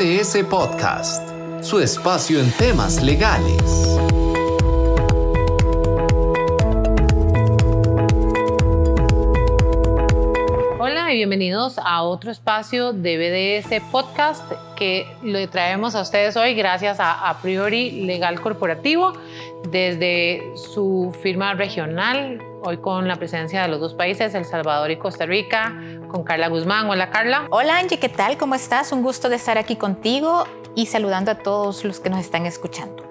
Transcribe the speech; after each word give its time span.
BDS 0.00 0.44
Podcast, 0.44 1.28
su 1.62 1.78
espacio 1.78 2.40
en 2.40 2.50
temas 2.52 3.02
legales. 3.02 3.98
Hola 10.78 11.12
y 11.12 11.16
bienvenidos 11.16 11.78
a 11.84 12.02
otro 12.02 12.30
espacio 12.30 12.94
de 12.94 13.60
BDS 13.60 13.82
Podcast 13.92 14.50
que 14.74 15.06
le 15.22 15.46
traemos 15.48 15.94
a 15.94 16.00
ustedes 16.00 16.34
hoy 16.34 16.54
gracias 16.54 16.98
a 16.98 17.28
A 17.28 17.42
Priori 17.42 17.90
Legal 18.06 18.40
Corporativo 18.40 19.12
desde 19.68 20.42
su 20.56 21.14
firma 21.22 21.52
regional, 21.52 22.42
hoy 22.62 22.78
con 22.78 23.06
la 23.06 23.16
presencia 23.16 23.60
de 23.60 23.68
los 23.68 23.80
dos 23.80 23.92
países, 23.92 24.34
El 24.34 24.46
Salvador 24.46 24.90
y 24.90 24.96
Costa 24.96 25.26
Rica, 25.26 25.74
con 26.10 26.24
Carla 26.24 26.48
Guzmán. 26.48 26.88
Hola 26.90 27.10
Carla. 27.10 27.46
Hola 27.50 27.78
Angie, 27.78 27.98
¿qué 27.98 28.08
tal? 28.08 28.36
¿Cómo 28.36 28.54
estás? 28.54 28.92
Un 28.92 29.02
gusto 29.02 29.28
de 29.28 29.36
estar 29.36 29.56
aquí 29.58 29.76
contigo 29.76 30.44
y 30.74 30.86
saludando 30.86 31.30
a 31.30 31.36
todos 31.36 31.84
los 31.84 32.00
que 32.00 32.10
nos 32.10 32.20
están 32.20 32.46
escuchando. 32.46 33.04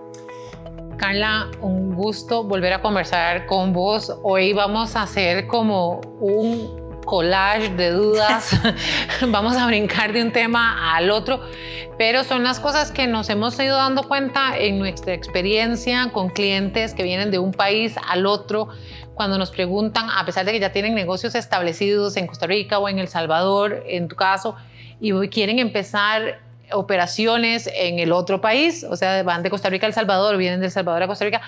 Carla, 0.98 1.50
un 1.62 1.96
gusto 1.96 2.44
volver 2.44 2.74
a 2.74 2.82
conversar 2.82 3.46
con 3.46 3.72
vos. 3.74 4.14
Hoy 4.22 4.54
vamos 4.54 4.96
a 4.96 5.04
hacer 5.04 5.48
como 5.48 6.02
un 6.20 7.02
collage 7.06 7.70
de 7.70 7.92
dudas, 7.92 8.52
vamos 9.30 9.56
a 9.56 9.66
brincar 9.66 10.14
de 10.14 10.22
un 10.22 10.32
tema 10.32 10.96
al 10.96 11.10
otro, 11.10 11.42
pero 11.98 12.24
son 12.24 12.44
las 12.44 12.60
cosas 12.60 12.92
que 12.92 13.08
nos 13.08 13.30
hemos 13.30 13.60
ido 13.60 13.78
dando 13.78 14.04
cuenta 14.08 14.58
en 14.58 14.78
nuestra 14.78 15.14
experiencia 15.14 16.12
con 16.12 16.30
clientes 16.30 16.94
que 16.94 17.04
vienen 17.04 17.32
de 17.32 17.40
un 17.40 17.52
país 17.52 17.96
al 18.08 18.26
otro, 18.26 18.68
cuando 19.20 19.38
nos 19.38 19.52
preguntan, 19.52 20.10
a 20.10 20.26
pesar 20.26 20.46
de 20.46 20.54
que 20.54 20.62
ya 20.62 20.72
tienen 20.72 20.96
negocios 20.96 21.36
establecidos 21.36 22.16
en 22.16 22.26
Costa 22.26 22.48
Rica 22.48 22.80
o 22.80 22.88
en 22.88 23.00
El 23.00 23.10
Salvador, 23.10 23.84
en 23.86 24.08
tu 24.08 24.16
caso, 24.16 24.56
y 25.02 25.12
quieren 25.28 25.60
empezar 25.60 26.40
operaciones 26.72 27.70
en 27.76 28.00
el 28.00 28.14
otro 28.14 28.40
país, 28.40 28.86
o 28.90 28.96
sea, 28.96 29.22
van 29.24 29.44
de 29.44 29.50
Costa 29.50 29.70
Rica 29.70 29.88
a 29.88 29.90
El 29.90 29.94
Salvador, 29.94 30.38
vienen 30.38 30.62
de 30.62 30.68
El 30.68 30.72
Salvador 30.72 31.04
a 31.04 31.08
Costa 31.08 31.26
Rica, 31.26 31.42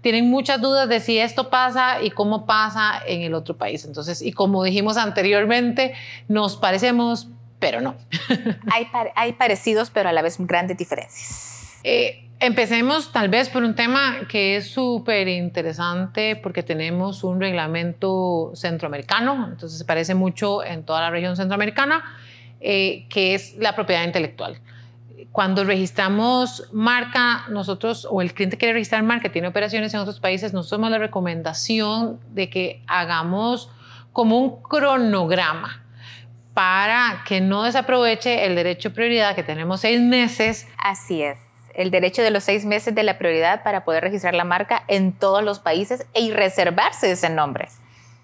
tienen 0.00 0.30
muchas 0.30 0.60
dudas 0.60 0.88
de 0.88 0.98
si 0.98 1.16
esto 1.16 1.48
pasa 1.48 2.02
y 2.02 2.10
cómo 2.10 2.44
pasa 2.44 3.00
en 3.06 3.22
el 3.22 3.34
otro 3.34 3.56
país. 3.56 3.84
Entonces, 3.84 4.20
y 4.20 4.32
como 4.32 4.64
dijimos 4.64 4.96
anteriormente, 4.96 5.94
nos 6.26 6.56
parecemos, 6.56 7.28
pero 7.60 7.80
no. 7.80 7.94
hay, 8.72 8.88
hay 9.14 9.32
parecidos, 9.34 9.90
pero 9.90 10.08
a 10.08 10.12
la 10.12 10.22
vez 10.22 10.38
grandes 10.40 10.76
diferencias. 10.76 11.78
Eh, 11.84 12.28
empecemos 12.42 13.12
tal 13.12 13.28
vez 13.28 13.48
por 13.48 13.62
un 13.62 13.74
tema 13.74 14.26
que 14.28 14.56
es 14.56 14.70
súper 14.70 15.28
interesante 15.28 16.36
porque 16.36 16.62
tenemos 16.62 17.24
un 17.24 17.40
reglamento 17.40 18.52
centroamericano, 18.54 19.48
entonces 19.50 19.78
se 19.78 19.84
parece 19.84 20.14
mucho 20.14 20.62
en 20.64 20.84
toda 20.84 21.00
la 21.00 21.10
región 21.10 21.36
centroamericana, 21.36 22.04
eh, 22.60 23.06
que 23.08 23.34
es 23.34 23.56
la 23.58 23.74
propiedad 23.74 24.04
intelectual 24.04 24.60
cuando 25.32 25.64
registramos 25.64 26.68
marca, 26.72 27.46
nosotros, 27.48 28.06
o 28.10 28.20
el 28.20 28.34
cliente 28.34 28.58
quiere 28.58 28.74
registrar 28.74 29.02
marca, 29.02 29.32
tiene 29.32 29.48
operaciones 29.48 29.94
en 29.94 30.00
otros 30.00 30.20
países, 30.20 30.52
nosotros 30.52 30.68
somos 30.68 30.90
la 30.90 30.98
recomendación 30.98 32.20
de 32.34 32.50
que 32.50 32.82
hagamos 32.86 33.70
como 34.12 34.38
un 34.38 34.62
cronograma 34.62 35.82
para 36.52 37.24
que 37.26 37.40
no 37.40 37.62
desaproveche 37.62 38.44
el 38.44 38.54
derecho 38.54 38.90
de 38.90 38.94
prioridad 38.94 39.34
que 39.34 39.42
tenemos 39.42 39.80
seis 39.80 40.00
meses. 40.00 40.68
Así 40.76 41.22
es, 41.22 41.38
el 41.74 41.90
derecho 41.90 42.22
de 42.22 42.30
los 42.30 42.44
seis 42.44 42.64
meses 42.64 42.94
de 42.94 43.02
la 43.02 43.18
prioridad 43.18 43.62
para 43.62 43.84
poder 43.84 44.02
registrar 44.04 44.34
la 44.34 44.44
marca 44.44 44.84
en 44.88 45.12
todos 45.12 45.42
los 45.42 45.58
países 45.58 46.06
y 46.14 46.30
reservarse 46.30 47.12
ese 47.12 47.30
nombre 47.30 47.68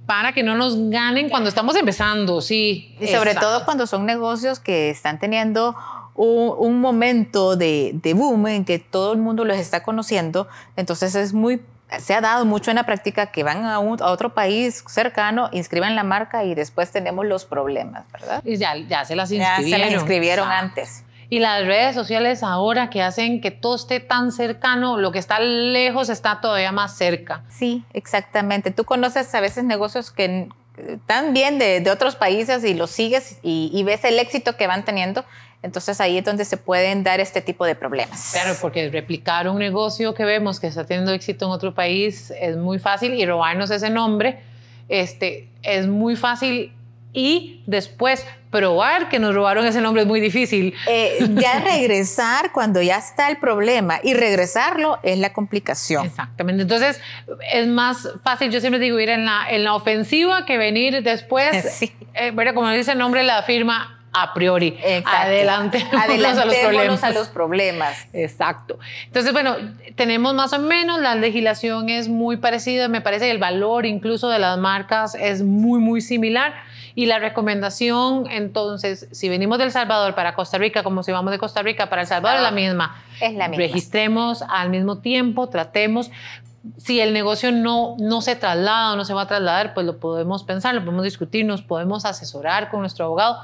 para 0.09 0.33
que 0.33 0.43
no 0.43 0.55
nos 0.55 0.89
ganen 0.89 1.29
cuando 1.29 1.51
estamos 1.51 1.77
empezando, 1.77 2.41
sí. 2.41 2.97
Y 2.99 3.09
sobre 3.09 3.35
todo 3.35 3.67
cuando 3.67 3.87
son 3.87 4.07
negocios 4.07 4.59
que 4.59 4.89
están 4.89 5.19
teniendo 5.19 5.77
un, 6.15 6.81
momento 6.81 7.57
de, 7.57 8.01
boom 8.15 8.47
en 8.47 8.65
que 8.65 8.79
todo 8.79 9.13
el 9.13 9.19
mundo 9.19 9.45
los 9.45 9.59
está 9.59 9.83
conociendo, 9.83 10.49
entonces 10.77 11.15
es 11.15 11.35
muy 11.35 11.61
se 11.99 12.13
ha 12.13 12.21
dado 12.21 12.45
mucho 12.45 12.71
en 12.71 12.77
la 12.77 12.85
práctica 12.85 13.33
que 13.33 13.43
van 13.43 13.65
a, 13.65 13.81
otro 13.81 14.35
país 14.35 14.85
cercano, 14.89 15.49
inscriban 15.53 15.95
la 15.95 16.05
marca 16.05 16.45
y 16.45 16.55
después 16.55 16.91
tenemos 16.91 17.25
los 17.25 17.45
problemas, 17.47 18.05
¿verdad? 18.13 18.43
Y 18.45 18.57
ya, 18.57 18.77
ya 18.77 19.07
se 19.07 19.17
las 19.17 19.31
inscribieron. 19.31 19.71
Ya 19.71 19.77
se 19.77 19.79
las 19.79 19.93
inscribieron 19.93 20.49
antes. 20.51 21.05
Y 21.31 21.41
las 21.41 21.67
redes 21.67 21.95
sociales 21.95 22.43
ahora 22.43 22.89
que 22.91 23.03
hacen 23.03 23.41
que 23.41 23.51
todo 23.51 23.77
esté 23.77 24.01
tan 24.01 24.33
cercano, 24.33 24.97
lo 24.97 25.13
que 25.13 25.19
está 25.19 25.41
lejos 25.41 26.09
está 26.09 26.41
todavía 26.41 26.73
más 26.73 26.97
cerca. 26.97 27.43
Sí, 27.49 27.85
exactamente. 27.93 28.71
Tú 28.71 28.85
conoces 28.85 29.35
a 29.35 29.41
veces 29.41 29.65
negocios 29.65 30.11
que 30.11 30.49
están 30.77 31.35
bien 31.35 31.59
de, 31.59 31.85
otros 31.91 32.17
países 32.17 32.65
y 32.65 32.73
los 32.73 32.91
sigues 32.91 33.39
y, 33.43 33.71
y 33.73 33.83
ves 33.83 34.05
el 34.05 34.19
éxito 34.19 34.57
que 34.57 34.67
van 34.67 34.85
teniendo 34.85 35.25
entonces 35.63 36.01
ahí 36.01 36.19
es 36.19 36.25
donde 36.25 36.45
se 36.45 36.57
pueden 36.57 37.03
dar 37.03 37.19
este 37.19 37.41
tipo 37.41 37.65
de 37.67 37.75
problemas. 37.75 38.31
Claro, 38.33 38.57
porque 38.61 38.89
replicar 38.91 39.49
un 39.49 39.59
negocio 39.59 40.15
que 40.15 40.25
vemos 40.25 40.61
que 40.61 40.69
está 40.69 40.85
teniendo 40.85 41.13
éxito 41.13 41.47
en 41.47 41.51
otro 41.51 41.75
país 41.75 42.33
es 42.41 42.57
muy 42.57 42.79
fácil 42.79 43.15
y 43.15 43.27
robarnos 43.27 43.71
ese 43.71 43.91
nombre 43.91 44.39
este, 44.89 45.49
es 45.63 45.87
muy 45.87 46.17
fácil 46.17 46.73
y 47.13 47.63
después 47.67 48.25
probar 48.51 49.09
que 49.09 49.19
nos 49.19 49.35
robaron 49.35 49.67
ese 49.67 49.81
nombre 49.81 50.03
es 50.03 50.09
muy 50.09 50.21
difícil. 50.21 50.75
Eh, 50.87 51.19
ya 51.35 51.61
regresar 51.65 52.53
cuando 52.53 52.81
ya 52.83 52.97
está 52.97 53.29
el 53.29 53.39
problema 53.39 54.01
y 54.03 54.15
regresarlo 54.15 54.99
es 55.03 55.19
la 55.19 55.33
complicación. 55.33 56.07
Exactamente. 56.07 56.63
Entonces 56.63 57.01
es 57.53 57.67
más 57.67 58.09
fácil, 58.23 58.51
yo 58.51 58.61
siempre 58.61 58.81
digo, 58.81 58.99
ir 59.01 59.11
en 59.11 59.25
la, 59.25 59.47
en 59.51 59.65
la 59.65 59.75
ofensiva 59.75 60.45
que 60.47 60.59
venir 60.59 61.03
después. 61.03 61.49
Sí. 61.79 61.93
Eh, 62.15 62.35
como 62.55 62.69
dice 62.71 62.93
el 62.93 62.99
nombre 62.99 63.21
de 63.21 63.27
la 63.27 63.43
firma, 63.43 63.99
a 64.13 64.35
priori. 64.35 64.77
Adelante. 65.05 65.85
Adelantémonos 65.93 66.39
a 66.39 66.45
los 66.47 66.57
problemas. 66.57 67.05
a 67.05 67.11
los 67.11 67.29
problemas. 67.29 68.09
Exacto. 68.13 68.79
Entonces, 69.07 69.33
bueno, 69.33 69.57
tenemos 69.95 70.35
más 70.35 70.53
o 70.53 70.59
menos, 70.59 71.01
la 71.01 71.15
legislación 71.15 71.89
es 71.89 72.09
muy 72.09 72.39
parecida, 72.39 72.89
me 72.89 73.01
parece 73.01 73.27
que 73.27 73.31
el 73.31 73.39
valor 73.39 73.87
incluso 73.87 74.29
de 74.29 74.39
las 74.39 74.59
marcas 74.59 75.15
es 75.15 75.43
muy, 75.43 75.81
muy 75.81 76.01
similar. 76.01 76.55
Y 76.99 77.07
la 77.07 77.21
recomendación, 77.21 78.27
entonces, 78.29 79.07
si 79.13 79.29
venimos 79.29 79.59
del 79.59 79.71
Salvador 79.71 80.17
para 80.17 80.35
Costa 80.35 80.59
Rica, 80.59 80.83
como 80.83 81.05
si 81.05 81.13
vamos 81.13 81.31
de 81.31 81.39
Costa 81.39 81.63
Rica 81.63 81.89
para 81.89 82.03
El 82.03 82.09
Salvador, 82.09 82.39
es 82.39 82.43
la 82.43 82.51
misma. 82.51 83.01
Es 83.21 83.35
la 83.35 83.47
misma. 83.47 83.65
Registremos 83.65 84.43
al 84.43 84.71
mismo 84.71 84.99
tiempo, 84.99 85.49
tratemos 85.49 86.11
si 86.77 87.01
el 87.01 87.13
negocio 87.13 87.53
no, 87.53 87.95
no 88.01 88.21
se 88.21 88.35
traslada 88.35 88.95
o 88.95 88.97
no 88.97 89.05
se 89.05 89.15
va 89.15 89.23
a 89.23 89.27
trasladar, 89.29 89.75
pues 89.75 89.87
lo 89.87 90.01
podemos 90.01 90.43
pensar, 90.43 90.75
lo 90.75 90.81
podemos 90.81 91.05
discutir, 91.05 91.47
nos 91.47 91.63
podemos 91.63 92.05
asesorar 92.05 92.69
con 92.69 92.81
nuestro 92.81 93.05
abogado. 93.05 93.39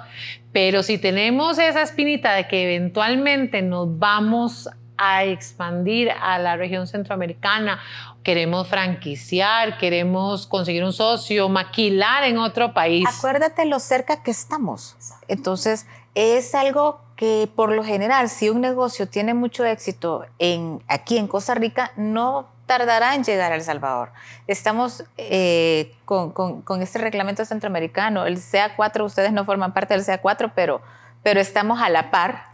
Pero 0.50 0.82
si 0.82 0.98
tenemos 0.98 1.60
esa 1.60 1.82
espinita 1.82 2.32
de 2.34 2.48
que 2.48 2.64
eventualmente 2.64 3.62
nos 3.62 4.00
vamos 4.00 4.68
a 4.96 5.22
expandir 5.22 6.10
a 6.10 6.40
la 6.40 6.56
región 6.56 6.88
centroamericana, 6.88 7.78
queremos 8.24 8.66
franquiciar, 8.66 9.78
queremos 9.78 10.46
conseguir 10.46 10.82
un 10.82 10.92
socio, 10.92 11.48
maquilar 11.48 12.24
en 12.24 12.38
otro 12.38 12.72
país. 12.72 13.06
Acuérdate 13.06 13.66
lo 13.66 13.78
cerca 13.78 14.22
que 14.22 14.30
estamos. 14.30 14.96
Entonces, 15.28 15.86
es 16.14 16.54
algo 16.54 17.00
que 17.16 17.48
por 17.54 17.70
lo 17.70 17.84
general, 17.84 18.28
si 18.28 18.48
un 18.48 18.60
negocio 18.60 19.08
tiene 19.08 19.34
mucho 19.34 19.64
éxito 19.64 20.24
en, 20.38 20.82
aquí 20.88 21.18
en 21.18 21.28
Costa 21.28 21.54
Rica, 21.54 21.92
no 21.96 22.48
tardará 22.66 23.14
en 23.14 23.24
llegar 23.24 23.52
a 23.52 23.56
El 23.56 23.62
Salvador. 23.62 24.10
Estamos 24.46 25.04
eh, 25.18 25.94
con, 26.06 26.32
con, 26.32 26.82
este 26.82 26.98
reglamento 26.98 27.44
centroamericano, 27.44 28.24
el 28.26 28.38
CA4, 28.38 29.04
ustedes 29.04 29.32
no 29.32 29.44
forman 29.44 29.74
parte 29.74 29.94
del 29.94 30.04
CA4, 30.04 30.52
pero, 30.54 30.80
pero 31.22 31.40
estamos 31.40 31.80
a 31.80 31.90
la 31.90 32.10
par. 32.10 32.46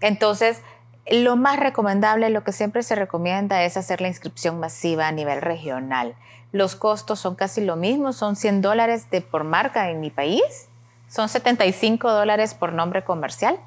Entonces, 0.00 0.62
lo 1.10 1.36
más 1.36 1.58
recomendable, 1.58 2.30
lo 2.30 2.44
que 2.44 2.52
siempre 2.52 2.82
se 2.82 2.94
recomienda 2.94 3.62
es 3.62 3.76
hacer 3.76 4.00
la 4.00 4.08
inscripción 4.08 4.60
masiva 4.60 5.08
a 5.08 5.12
nivel 5.12 5.40
regional. 5.40 6.14
Los 6.52 6.76
costos 6.76 7.20
son 7.20 7.34
casi 7.34 7.62
lo 7.62 7.76
mismo, 7.76 8.12
son 8.12 8.36
100 8.36 8.62
dólares 8.62 9.10
de 9.10 9.20
por 9.20 9.44
marca 9.44 9.90
en 9.90 10.00
mi 10.00 10.10
país, 10.10 10.68
son 11.08 11.28
75 11.28 12.10
dólares 12.10 12.54
por 12.54 12.72
nombre 12.72 13.04
comercial. 13.04 13.58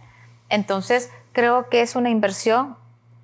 Entonces, 0.50 1.12
creo 1.32 1.70
que 1.70 1.82
es 1.82 1.96
una 1.96 2.10
inversión 2.10 2.76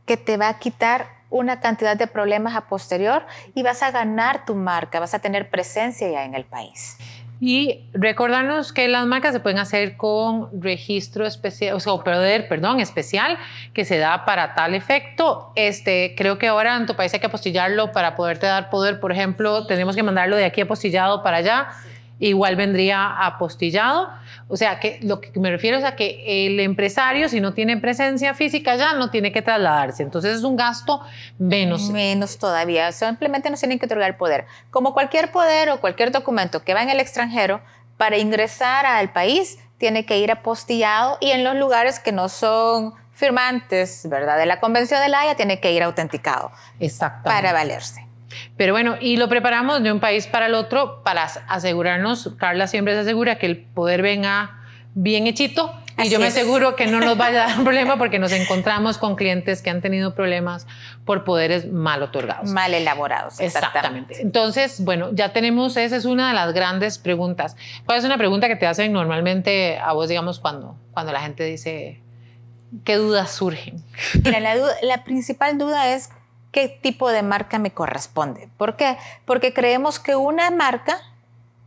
que 0.05 0.17
te 0.17 0.37
va 0.37 0.47
a 0.47 0.59
quitar 0.59 1.17
una 1.29 1.59
cantidad 1.59 1.97
de 1.97 2.07
problemas 2.07 2.55
a 2.55 2.67
posterior 2.67 3.25
y 3.53 3.63
vas 3.63 3.83
a 3.83 3.91
ganar 3.91 4.45
tu 4.45 4.55
marca, 4.55 4.99
vas 4.99 5.13
a 5.13 5.19
tener 5.19 5.49
presencia 5.49 6.09
ya 6.09 6.23
en 6.23 6.35
el 6.35 6.45
país. 6.45 6.97
Y 7.39 7.85
recordarnos 7.93 8.73
que 8.73 8.87
las 8.87 9.05
marcas 9.05 9.33
se 9.33 9.39
pueden 9.39 9.59
hacer 9.59 9.95
con 9.95 10.49
registro 10.59 11.25
especial, 11.25 11.75
o 11.75 11.79
sea, 11.79 11.93
poder, 11.93 12.47
perdón, 12.47 12.79
especial 12.79 13.37
que 13.73 13.85
se 13.85 13.99
da 13.99 14.25
para 14.25 14.55
tal 14.55 14.73
efecto. 14.73 15.51
Este, 15.55 16.15
creo 16.17 16.39
que 16.39 16.47
ahora 16.47 16.75
en 16.75 16.87
tu 16.87 16.95
país 16.95 17.13
hay 17.13 17.19
que 17.19 17.27
apostillarlo 17.27 17.91
para 17.91 18.15
poderte 18.15 18.47
dar 18.47 18.69
poder. 18.69 18.99
Por 18.99 19.11
ejemplo, 19.11 19.67
tenemos 19.67 19.95
que 19.95 20.03
mandarlo 20.03 20.35
de 20.35 20.45
aquí 20.45 20.61
apostillado 20.61 21.21
para 21.21 21.37
allá. 21.37 21.67
Igual 22.19 22.55
vendría 22.55 23.25
apostillado. 23.25 24.09
O 24.47 24.57
sea, 24.57 24.79
que 24.79 24.99
lo 25.03 25.21
que 25.21 25.39
me 25.39 25.51
refiero 25.51 25.77
es 25.77 25.83
a 25.83 25.95
que 25.95 26.47
el 26.47 26.59
empresario, 26.59 27.29
si 27.29 27.39
no 27.41 27.53
tiene 27.53 27.77
presencia 27.77 28.33
física 28.33 28.75
ya, 28.75 28.93
no 28.93 29.11
tiene 29.11 29.31
que 29.31 29.41
trasladarse. 29.41 30.03
Entonces 30.03 30.37
es 30.37 30.43
un 30.43 30.55
gasto 30.55 31.01
menos. 31.37 31.89
Menos 31.89 32.37
todavía. 32.37 32.91
Simplemente 32.91 33.49
nos 33.49 33.59
tienen 33.59 33.77
que 33.77 33.85
otorgar 33.85 34.17
poder. 34.17 34.45
Como 34.71 34.93
cualquier 34.93 35.31
poder 35.31 35.69
o 35.69 35.79
cualquier 35.79 36.11
documento 36.11 36.63
que 36.63 36.73
va 36.73 36.81
en 36.81 36.89
el 36.89 36.99
extranjero, 36.99 37.61
para 37.97 38.17
ingresar 38.17 38.85
al 38.85 39.11
país 39.11 39.59
tiene 39.77 40.05
que 40.05 40.17
ir 40.19 40.31
apostillado 40.31 41.17
y 41.21 41.31
en 41.31 41.43
los 41.43 41.55
lugares 41.55 41.99
que 41.99 42.11
no 42.11 42.29
son 42.29 42.93
firmantes, 43.13 44.07
¿verdad? 44.09 44.37
De 44.37 44.45
la 44.45 44.59
Convención 44.59 45.01
de 45.01 45.09
la 45.09 45.21
Haya 45.21 45.35
tiene 45.35 45.59
que 45.59 45.71
ir 45.71 45.83
autenticado. 45.83 46.51
Exactamente. 46.79 47.29
Para 47.29 47.53
valerse. 47.53 48.06
Pero 48.57 48.73
bueno, 48.73 48.95
y 48.99 49.17
lo 49.17 49.29
preparamos 49.29 49.83
de 49.83 49.91
un 49.91 49.99
país 49.99 50.27
para 50.27 50.47
el 50.47 50.53
otro 50.53 51.03
para 51.03 51.23
asegurarnos, 51.23 52.31
Carla 52.37 52.67
siempre 52.67 52.93
se 52.93 53.01
asegura 53.01 53.37
que 53.37 53.45
el 53.45 53.57
poder 53.57 54.01
venga 54.01 54.61
bien 54.93 55.27
hechito 55.27 55.73
y 56.03 56.09
yo 56.09 56.19
me 56.19 56.27
aseguro 56.27 56.75
que 56.75 56.87
no 56.87 56.99
nos 56.99 57.17
vaya 57.17 57.45
a 57.45 57.47
dar 57.47 57.57
un 57.59 57.63
problema 57.63 57.97
porque 57.97 58.19
nos 58.19 58.31
encontramos 58.31 58.97
con 58.97 59.15
clientes 59.15 59.61
que 59.61 59.69
han 59.69 59.81
tenido 59.81 60.13
problemas 60.13 60.67
por 61.05 61.23
poderes 61.23 61.71
mal 61.71 62.03
otorgados. 62.03 62.49
Mal 62.49 62.73
elaborados. 62.73 63.39
Exactamente. 63.39 64.21
Entonces, 64.21 64.83
bueno, 64.83 65.09
ya 65.13 65.33
tenemos, 65.33 65.75
esa 65.77 65.95
es 65.95 66.05
una 66.05 66.29
de 66.29 66.33
las 66.35 66.53
grandes 66.53 66.97
preguntas. 66.99 67.55
¿Cuál 67.85 67.97
es 67.97 68.05
una 68.05 68.17
pregunta 68.17 68.47
que 68.47 68.55
te 68.55 68.67
hacen 68.67 68.91
normalmente 68.93 69.77
a 69.79 69.93
vos, 69.93 70.09
digamos, 70.09 70.39
cuando, 70.39 70.75
cuando 70.91 71.11
la 71.11 71.21
gente 71.21 71.43
dice, 71.43 72.01
¿qué 72.83 72.95
dudas 72.95 73.31
surgen? 73.31 73.83
Mira, 74.23 74.39
la, 74.39 74.55
la 74.83 75.03
principal 75.03 75.57
duda 75.57 75.93
es 75.93 76.09
qué 76.57 76.69
tipo 76.69 77.11
de 77.11 77.21
marca 77.21 77.59
me 77.59 77.69
corresponde. 77.69 78.49
¿Por 78.57 78.77
qué? 78.77 78.97
Porque 79.25 79.53
creemos 79.53 79.99
que 79.99 80.15
una 80.15 80.49
marca 80.49 80.99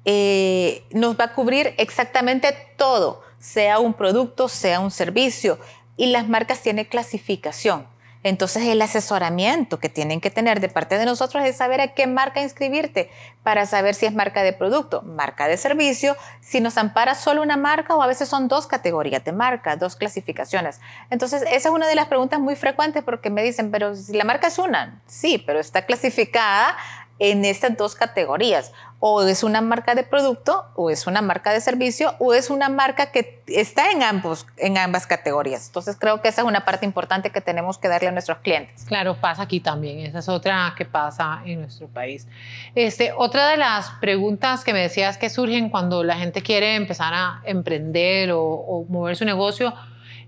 eh, 0.04 0.82
nos 0.90 1.16
va 1.16 1.26
a 1.26 1.32
cubrir 1.32 1.74
exactamente 1.78 2.52
todo, 2.76 3.22
sea 3.38 3.78
un 3.78 3.94
producto, 3.94 4.48
sea 4.48 4.80
un 4.80 4.90
servicio. 4.90 5.60
Y 5.96 6.06
las 6.06 6.28
marcas 6.28 6.60
tienen 6.62 6.86
clasificación. 6.86 7.86
Entonces 8.22 8.64
el 8.64 8.82
asesoramiento 8.82 9.78
que 9.78 9.88
tienen 9.88 10.20
que 10.20 10.30
tener 10.30 10.60
de 10.60 10.68
parte 10.68 10.98
de 10.98 11.06
nosotros 11.06 11.44
es 11.44 11.56
saber 11.56 11.80
a 11.80 11.94
qué 11.94 12.06
marca 12.06 12.42
inscribirte 12.42 13.10
para 13.42 13.64
saber 13.66 13.94
si 13.94 14.06
es 14.06 14.14
marca 14.14 14.42
de 14.42 14.52
producto, 14.52 15.02
marca 15.02 15.48
de 15.48 15.56
servicio, 15.56 16.16
si 16.40 16.60
nos 16.60 16.76
ampara 16.76 17.14
solo 17.14 17.42
una 17.42 17.56
marca 17.56 17.94
o 17.94 18.02
a 18.02 18.06
veces 18.06 18.28
son 18.28 18.48
dos 18.48 18.66
categorías 18.66 19.24
de 19.24 19.32
marca, 19.32 19.76
dos 19.76 19.96
clasificaciones. 19.96 20.80
Entonces 21.08 21.42
esa 21.42 21.68
es 21.68 21.74
una 21.74 21.88
de 21.88 21.94
las 21.94 22.08
preguntas 22.08 22.40
muy 22.40 22.56
frecuentes 22.56 23.02
porque 23.02 23.30
me 23.30 23.42
dicen, 23.42 23.70
pero 23.70 23.96
si 23.96 24.12
la 24.12 24.24
marca 24.24 24.48
es 24.48 24.58
una, 24.58 25.00
sí, 25.06 25.42
pero 25.46 25.58
está 25.58 25.86
clasificada 25.86 26.76
en 27.20 27.44
estas 27.44 27.76
dos 27.76 27.94
categorías. 27.94 28.72
O 28.98 29.22
es 29.22 29.44
una 29.44 29.60
marca 29.60 29.94
de 29.94 30.02
producto, 30.02 30.66
o 30.74 30.90
es 30.90 31.06
una 31.06 31.22
marca 31.22 31.52
de 31.52 31.60
servicio, 31.60 32.14
o 32.18 32.34
es 32.34 32.50
una 32.50 32.68
marca 32.68 33.12
que 33.12 33.42
está 33.46 33.92
en, 33.92 34.02
ambos, 34.02 34.46
en 34.56 34.76
ambas 34.76 35.06
categorías. 35.06 35.66
Entonces 35.66 35.96
creo 35.98 36.20
que 36.20 36.28
esa 36.28 36.42
es 36.42 36.46
una 36.46 36.64
parte 36.64 36.84
importante 36.84 37.30
que 37.30 37.40
tenemos 37.40 37.78
que 37.78 37.88
darle 37.88 38.08
a 38.08 38.12
nuestros 38.12 38.38
clientes. 38.38 38.84
Claro, 38.84 39.16
pasa 39.20 39.42
aquí 39.42 39.60
también. 39.60 40.00
Esa 40.00 40.18
es 40.18 40.28
otra 40.28 40.74
que 40.76 40.84
pasa 40.84 41.42
en 41.44 41.60
nuestro 41.60 41.88
país. 41.88 42.26
Este, 42.74 43.12
otra 43.16 43.48
de 43.48 43.56
las 43.56 43.90
preguntas 44.00 44.64
que 44.64 44.72
me 44.72 44.80
decías 44.80 45.16
que 45.16 45.30
surgen 45.30 45.70
cuando 45.70 46.02
la 46.02 46.16
gente 46.16 46.42
quiere 46.42 46.74
empezar 46.74 47.12
a 47.14 47.42
emprender 47.44 48.32
o, 48.32 48.42
o 48.42 48.84
mover 48.86 49.16
su 49.16 49.24
negocio 49.24 49.72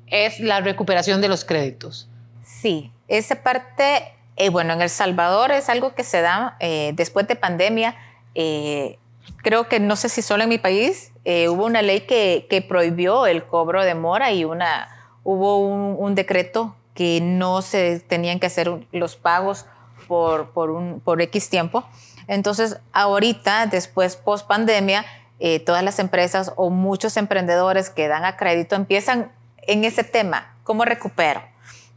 es 0.07 0.41
la 0.41 0.61
recuperación 0.61 1.21
de 1.21 1.29
los 1.29 1.45
créditos. 1.45 2.09
Sí, 2.43 2.93
esa 3.09 3.43
parte 3.43 4.13
eh, 4.37 4.49
bueno, 4.49 4.73
en 4.73 4.83
El 4.83 4.91
Salvador 4.91 5.53
es 5.53 5.69
algo 5.69 5.95
que 5.95 6.05
se 6.05 6.23
da 6.23 6.57
eh, 6.61 6.93
después 6.95 7.27
de 7.29 7.37
pandemia. 7.37 7.97
Eh, 8.35 8.99
creo 9.39 9.69
que 9.69 9.79
no 9.79 9.97
sé 9.97 10.09
si 10.09 10.23
solo 10.23 10.45
en 10.45 10.49
mi 10.49 10.59
país 10.59 11.13
hubo 11.25 11.67
una 11.67 11.83
ley 11.83 12.01
que, 12.01 12.67
prohibió 12.69 13.27
el 13.27 13.45
cobro 13.45 13.85
de 13.85 13.95
mora 13.95 14.33
y 14.33 14.45
una, 14.45 14.89
hubo 15.23 15.59
un, 15.59 16.15
decreto 16.17 16.75
que 16.95 17.21
no 17.23 17.63
se 17.63 18.01
tenían 18.01 18.41
que 18.41 18.47
hacer 18.47 18.87
los 18.91 19.15
pagos 19.15 19.67
por, 20.09 20.51
por 20.51 21.23
X 21.23 21.49
tiempo. 21.49 21.85
Entonces, 22.27 22.79
ahorita, 22.93 23.67
después, 23.67 24.17
post 24.17 24.49
pandemia, 24.49 25.05
todas 25.65 25.85
las 25.85 26.01
empresas 26.01 26.53
o 26.57 26.71
muchos 26.71 27.17
emprendedores 27.17 27.89
que 27.89 28.09
dan 28.09 28.25
a 28.25 28.37
crédito 28.37 28.75
empiezan 28.75 29.31
en 29.59 29.85
ese 29.85 30.03
tema, 30.03 30.57
¿cómo 30.65 30.85
recupero? 30.85 31.52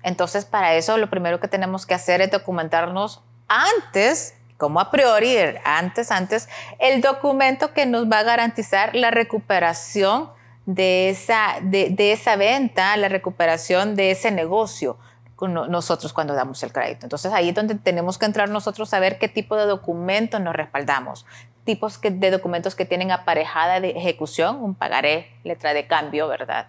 Entonces, 0.05 0.45
para 0.45 0.75
eso 0.75 0.99
lo 0.99 1.09
primero 1.09 1.39
que 1.39 1.47
tenemos 1.47 1.87
que 1.87 1.95
hacer 1.95 2.21
es 2.21 2.29
documentarnos 2.29 3.23
antes, 3.47 4.35
como 4.57 4.79
a 4.79 4.91
priori, 4.91 5.35
antes, 5.63 6.11
antes, 6.11 6.47
el 6.77 7.01
documento 7.01 7.73
que 7.73 7.87
nos 7.87 8.05
va 8.05 8.19
a 8.19 8.23
garantizar 8.23 8.95
la 8.95 9.09
recuperación 9.09 10.29
de 10.67 11.09
esa, 11.09 11.55
de, 11.63 11.95
esa 12.11 12.35
venta, 12.35 12.95
la 12.97 13.09
recuperación 13.09 13.95
de 13.95 14.11
ese 14.11 14.29
negocio 14.29 14.99
con 15.35 15.55
nosotros 15.55 16.13
cuando 16.13 16.35
damos 16.35 16.61
el 16.61 16.71
crédito. 16.71 17.07
Entonces 17.07 17.33
ahí 17.33 17.49
es 17.49 17.55
donde 17.55 17.73
tenemos 17.73 18.19
que 18.19 18.27
entrar 18.27 18.47
nosotros 18.47 18.93
a 18.93 18.99
ver 18.99 19.17
qué 19.17 19.27
tipo 19.27 19.55
de 19.57 19.65
documento 19.65 20.39
nos 20.39 20.55
respaldamos. 20.55 21.25
Tipos 21.63 21.99
de 21.99 22.29
documentos 22.29 22.75
que 22.75 22.85
tienen 22.85 23.11
aparejada 23.11 23.79
de 23.79 23.89
ejecución, 23.89 24.57
un 24.57 24.75
pagaré, 24.75 25.31
letra 25.43 25.73
de 25.73 25.87
cambio, 25.87 26.27
¿verdad? 26.27 26.67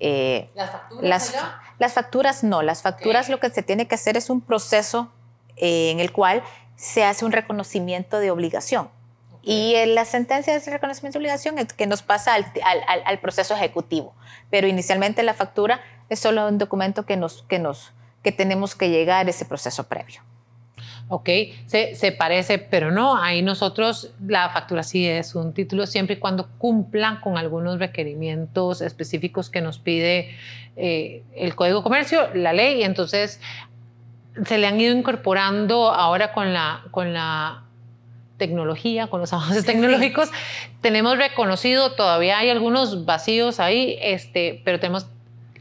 Eh, 0.00 0.50
¿Las 0.54 0.70
facturas? 0.70 1.34
Las, 1.78 1.92
facturas 1.92 2.44
no, 2.44 2.62
las 2.62 2.82
facturas 2.82 3.28
lo 3.28 3.38
que 3.38 3.50
se 3.50 3.62
tiene 3.62 3.86
que 3.86 3.94
hacer 3.94 4.16
es 4.16 4.30
un 4.30 4.40
proceso 4.40 5.12
eh, 5.56 5.90
en 5.90 6.00
el 6.00 6.10
cual 6.10 6.42
se 6.76 7.04
hace 7.04 7.24
un 7.24 7.32
reconocimiento 7.32 8.18
de 8.18 8.30
obligación. 8.30 8.88
Y 9.42 9.74
en 9.76 9.94
la 9.94 10.04
sentencia 10.04 10.52
de 10.52 10.58
ese 10.58 10.70
reconocimiento 10.70 11.18
de 11.18 11.24
obligación 11.24 11.58
es 11.58 11.72
que 11.72 11.86
nos 11.86 12.02
pasa 12.02 12.34
al, 12.34 12.46
al, 12.64 13.02
al, 13.04 13.18
proceso 13.20 13.54
ejecutivo. 13.54 14.14
Pero 14.50 14.66
inicialmente 14.66 15.22
la 15.22 15.34
factura 15.34 15.80
es 16.08 16.20
solo 16.20 16.46
un 16.46 16.58
documento 16.58 17.06
que, 17.06 17.16
nos, 17.16 17.42
que, 17.42 17.58
nos, 17.58 17.92
que 18.22 18.32
tenemos 18.32 18.74
que 18.74 18.90
llegar 18.90 19.26
a 19.26 19.30
ese 19.30 19.44
proceso 19.44 19.84
previo. 19.88 20.22
¿Ok? 21.10 21.28
Se, 21.66 21.96
se, 21.96 22.12
parece, 22.12 22.58
pero 22.58 22.92
no, 22.92 23.20
ahí 23.20 23.42
nosotros 23.42 24.12
la 24.26 24.48
factura 24.48 24.84
sí 24.84 25.06
es 25.06 25.34
un 25.34 25.52
título 25.52 25.86
siempre 25.86 26.14
y 26.14 26.18
cuando 26.18 26.48
cumplan 26.56 27.20
con 27.20 27.36
algunos 27.36 27.80
requerimientos 27.80 28.80
específicos 28.80 29.50
que 29.50 29.60
nos 29.60 29.80
pide 29.80 30.30
eh, 30.76 31.24
el 31.34 31.56
Código 31.56 31.78
de 31.78 31.82
Comercio, 31.82 32.28
la 32.34 32.52
ley, 32.52 32.78
y 32.80 32.84
entonces 32.84 33.40
se 34.46 34.58
le 34.58 34.68
han 34.68 34.80
ido 34.80 34.96
incorporando 34.96 35.90
ahora 35.90 36.32
con 36.32 36.54
la, 36.54 36.84
con 36.92 37.12
la 37.12 37.64
tecnología, 38.36 39.08
con 39.08 39.20
los 39.20 39.32
avances 39.32 39.66
tecnológicos, 39.66 40.30
tenemos 40.80 41.18
reconocido, 41.18 41.92
todavía 41.96 42.38
hay 42.38 42.50
algunos 42.50 43.04
vacíos 43.04 43.58
ahí, 43.58 43.98
este, 44.00 44.62
pero 44.64 44.78
tenemos 44.78 45.08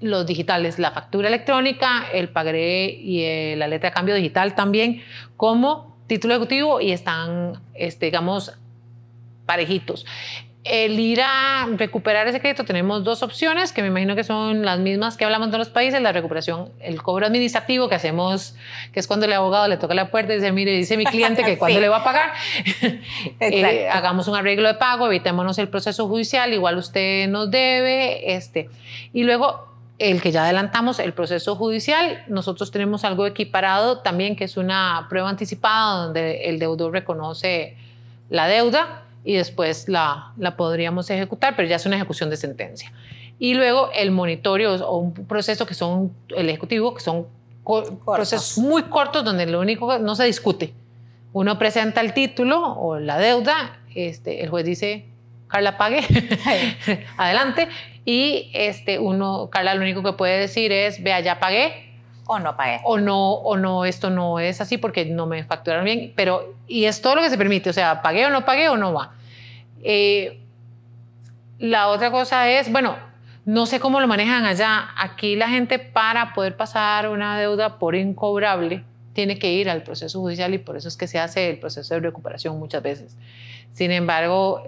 los 0.02 0.26
digitales, 0.26 0.80
la 0.80 0.92
factura 0.92 1.28
electrónica, 1.28 2.06
el 2.14 2.30
pagaré 2.30 2.86
y 2.90 3.24
eh, 3.24 3.56
la 3.58 3.68
letra 3.68 3.90
de 3.90 3.94
cambio 3.94 4.16
digital 4.16 4.56
también 4.56 5.02
como 5.38 5.98
título 6.08 6.34
ejecutivo 6.34 6.82
y 6.82 6.92
están, 6.92 7.62
este, 7.74 8.08
digamos, 8.08 8.58
parejitos. 9.46 10.06
El 10.66 11.00
ir 11.00 11.22
a 11.22 11.68
recuperar 11.78 12.28
ese 12.28 12.42
crédito 12.42 12.66
tenemos 12.66 13.04
dos 13.06 13.24
opciones 13.24 13.72
que 13.72 13.82
me 13.82 13.88
imagino 13.88 14.16
que 14.16 14.26
son 14.26 14.66
las 14.66 14.78
mismas 14.78 15.16
que 15.16 15.24
hablamos 15.24 15.52
de 15.52 15.58
los 15.58 15.70
países, 15.70 16.02
la 16.02 16.12
recuperación, 16.12 16.70
el 16.82 17.02
cobro 17.02 17.26
administrativo 17.26 17.88
que 17.88 17.96
hacemos, 17.96 18.56
que 18.92 19.00
es 19.00 19.08
cuando 19.08 19.26
el 19.26 19.34
abogado 19.34 19.68
le 19.70 19.78
toca 19.78 19.94
la 19.94 20.12
puerta 20.12 20.34
y 20.34 20.36
dice, 20.36 20.52
mire, 20.52 20.72
dice 20.72 20.98
mi 20.98 21.06
cliente 21.06 21.44
que 21.44 21.58
cuando 21.60 21.80
le 21.80 21.88
va 21.88 21.98
a 21.98 22.04
pagar, 22.04 22.34
eh, 23.40 23.88
hagamos 23.90 24.28
un 24.28 24.36
arreglo 24.36 24.68
de 24.68 24.74
pago, 24.74 25.08
evitémonos 25.08 25.58
el 25.60 25.70
proceso 25.70 26.08
judicial, 26.08 26.54
igual 26.54 26.78
usted 26.78 27.30
nos 27.30 27.50
debe, 27.50 28.36
este, 28.36 28.70
y 29.14 29.24
luego 29.24 29.69
el 30.00 30.22
que 30.22 30.32
ya 30.32 30.44
adelantamos, 30.46 31.00
el 31.00 31.14
proceso 31.14 31.56
judicial, 31.56 32.24
nosotros 32.28 32.72
tenemos 32.72 33.04
algo 33.04 33.28
equiparado 33.28 34.00
también, 34.00 34.36
que 34.36 34.46
es 34.46 34.56
una 34.58 35.06
prueba 35.10 35.30
anticipada 35.30 36.06
donde 36.06 36.46
el 36.50 36.58
deudor 36.58 36.94
reconoce 36.94 37.76
la 38.30 38.48
deuda 38.48 39.04
y 39.26 39.36
después 39.36 39.90
la, 39.90 40.32
la 40.38 40.56
podríamos 40.56 41.10
ejecutar, 41.10 41.56
pero 41.56 41.68
ya 41.68 41.76
es 41.76 41.86
una 41.86 41.98
ejecución 41.98 42.30
de 42.30 42.38
sentencia. 42.38 42.94
Y 43.40 43.54
luego 43.54 43.90
el 43.94 44.12
monitoreo 44.12 44.76
o 44.86 44.98
un 44.98 45.14
proceso 45.14 45.66
que 45.66 45.74
son 45.74 46.14
el 46.30 46.50
ejecutivo, 46.50 46.94
que 46.94 47.02
son 47.02 47.28
procesos 48.06 48.58
muy 48.58 48.84
cortos 48.84 49.24
donde 49.24 49.46
lo 49.46 49.60
único 49.60 50.00
no 50.00 50.16
se 50.16 50.24
discute. 50.24 50.74
Uno 51.34 51.60
presenta 51.60 52.02
el 52.02 52.14
título 52.14 52.74
o 52.74 53.00
la 53.00 53.18
deuda, 53.18 53.80
este, 53.94 54.44
el 54.44 54.50
juez 54.50 54.66
dice, 54.66 55.06
Carla, 55.48 55.78
pague, 55.78 56.02
adelante, 57.18 57.68
y 58.12 58.50
este, 58.56 58.98
uno, 58.98 59.52
Carla, 59.52 59.76
lo 59.76 59.82
único 59.82 60.02
que 60.02 60.14
puede 60.14 60.40
decir 60.40 60.72
es, 60.72 61.04
vea, 61.04 61.20
ya 61.20 61.40
pagué. 61.40 61.92
O 62.26 62.40
no 62.40 62.58
pagué. 62.58 62.82
O 62.84 62.98
no, 62.98 63.34
o 63.34 63.56
no, 63.56 63.86
esto 63.86 64.10
no 64.10 64.40
es 64.40 64.62
así 64.62 64.80
porque 64.80 65.06
no 65.06 65.28
me 65.28 65.44
facturaron 65.44 65.86
bien. 65.86 66.14
Pero, 66.16 66.56
y 66.68 66.86
es 66.86 67.04
todo 67.04 67.14
lo 67.14 67.22
que 67.22 67.30
se 67.30 67.38
permite, 67.38 67.70
o 67.70 67.74
sea, 67.74 68.02
pagué 68.02 68.26
o 68.26 68.32
no 68.32 68.46
pagué 68.46 68.68
o 68.68 68.78
no 68.78 68.94
va. 68.94 69.12
Eh, 69.84 70.40
la 71.60 71.90
otra 71.90 72.10
cosa 72.10 72.50
es, 72.50 72.72
bueno, 72.72 72.96
no 73.46 73.68
sé 73.68 73.80
cómo 73.80 74.00
lo 74.00 74.08
manejan 74.08 74.44
allá. 74.44 74.90
Aquí 74.98 75.36
la 75.36 75.48
gente 75.48 75.78
para 75.78 76.34
poder 76.34 76.58
pasar 76.58 77.10
una 77.10 77.38
deuda 77.38 77.78
por 77.78 77.94
incobrable 77.94 78.84
tiene 79.14 79.38
que 79.38 79.54
ir 79.54 79.70
al 79.70 79.84
proceso 79.84 80.20
judicial 80.20 80.52
y 80.56 80.58
por 80.58 80.78
eso 80.78 80.88
es 80.88 80.98
que 80.98 81.06
se 81.06 81.20
hace 81.20 81.48
el 81.52 81.60
proceso 81.60 81.94
de 81.94 82.00
recuperación 82.00 82.58
muchas 82.58 82.82
veces. 82.82 83.16
Sin 83.74 83.92
embargo, 83.92 84.64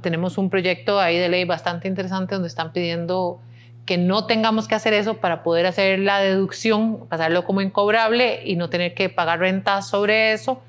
tenemos 0.00 0.38
un 0.38 0.50
proyecto 0.50 1.00
ahí 1.00 1.18
de 1.18 1.28
ley 1.28 1.44
bastante 1.44 1.88
interesante 1.88 2.34
donde 2.34 2.48
están 2.48 2.72
pidiendo 2.72 3.40
que 3.84 3.98
no 3.98 4.26
tengamos 4.26 4.68
que 4.68 4.74
hacer 4.74 4.94
eso 4.94 5.14
para 5.14 5.42
poder 5.42 5.66
hacer 5.66 5.98
la 5.98 6.20
deducción, 6.20 7.06
pasarlo 7.08 7.44
como 7.44 7.60
incobrable 7.60 8.40
y 8.44 8.56
no 8.56 8.70
tener 8.70 8.94
que 8.94 9.08
pagar 9.08 9.40
rentas 9.40 9.88
sobre 9.88 10.32
eso, 10.32 10.62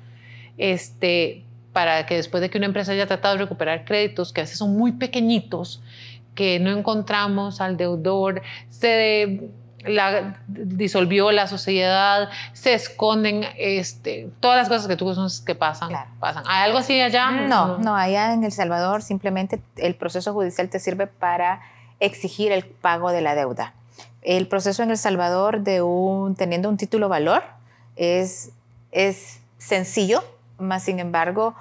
este, 0.58 1.44
para 1.72 2.06
que 2.06 2.16
después 2.16 2.40
de 2.40 2.50
que 2.50 2.58
una 2.58 2.66
empresa 2.66 2.92
haya 2.92 3.06
tratado 3.06 3.36
de 3.36 3.42
recuperar 3.44 3.84
créditos, 3.84 4.32
que 4.32 4.40
a 4.40 4.44
veces 4.44 4.58
son 4.58 4.76
muy 4.76 4.92
pequeñitos, 4.92 5.82
que 6.34 6.58
no 6.58 6.70
encontramos 6.70 7.60
al 7.60 7.76
deudor, 7.76 8.42
se 8.68 9.48
la, 9.84 10.40
disolvió 10.46 11.32
la 11.32 11.46
sociedad, 11.46 12.28
se 12.52 12.74
esconden, 12.74 13.44
este, 13.56 14.30
todas 14.40 14.58
las 14.58 14.68
cosas 14.68 14.86
que 14.88 14.96
tú 14.96 15.04
conoces 15.04 15.40
que 15.40 15.54
pasan, 15.54 15.90
pasan. 16.18 16.44
¿Hay 16.46 16.64
algo 16.64 16.78
así 16.78 17.00
allá? 17.00 17.30
No, 17.30 17.78
no, 17.78 17.94
allá 17.94 18.32
en 18.32 18.44
El 18.44 18.52
Salvador 18.52 19.02
simplemente 19.02 19.60
el 19.76 19.94
proceso 19.94 20.32
judicial 20.32 20.68
te 20.68 20.78
sirve 20.78 21.06
para 21.06 21.60
exigir 22.00 22.52
el 22.52 22.64
pago 22.64 23.10
de 23.12 23.20
la 23.20 23.34
deuda. 23.34 23.74
El 24.22 24.48
proceso 24.48 24.82
en 24.82 24.90
El 24.90 24.98
Salvador 24.98 25.60
de 25.60 25.82
un, 25.82 26.34
teniendo 26.34 26.68
un 26.68 26.76
título 26.76 27.08
valor 27.08 27.44
es, 27.94 28.50
es 28.90 29.40
sencillo, 29.58 30.24
más 30.58 30.82
sin 30.82 30.98
embargo 30.98 31.54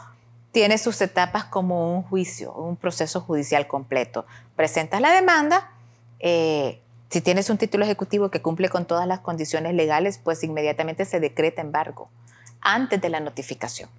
tiene 0.56 0.78
sus 0.78 1.02
etapas 1.02 1.44
como 1.44 1.94
un 1.94 2.04
juicio, 2.04 2.54
un 2.54 2.78
proceso 2.78 3.20
judicial 3.20 3.68
completo. 3.68 4.26
Presentas 4.56 5.02
la 5.02 5.12
demanda, 5.12 5.70
eh, 6.22 6.80
si 7.10 7.22
tienes 7.22 7.50
un 7.50 7.58
título 7.58 7.86
ejecutivo 7.86 8.30
que 8.30 8.42
cumple 8.42 8.70
con 8.70 8.86
todas 8.86 9.08
las 9.08 9.20
condiciones 9.20 9.74
legales, 9.74 10.20
pues 10.24 10.44
inmediatamente 10.44 11.06
se 11.06 11.20
decreta 11.20 11.62
embargo 11.62 12.10
antes 12.62 13.00
de 13.00 13.10
la 13.10 13.20
notificación. 13.20 13.90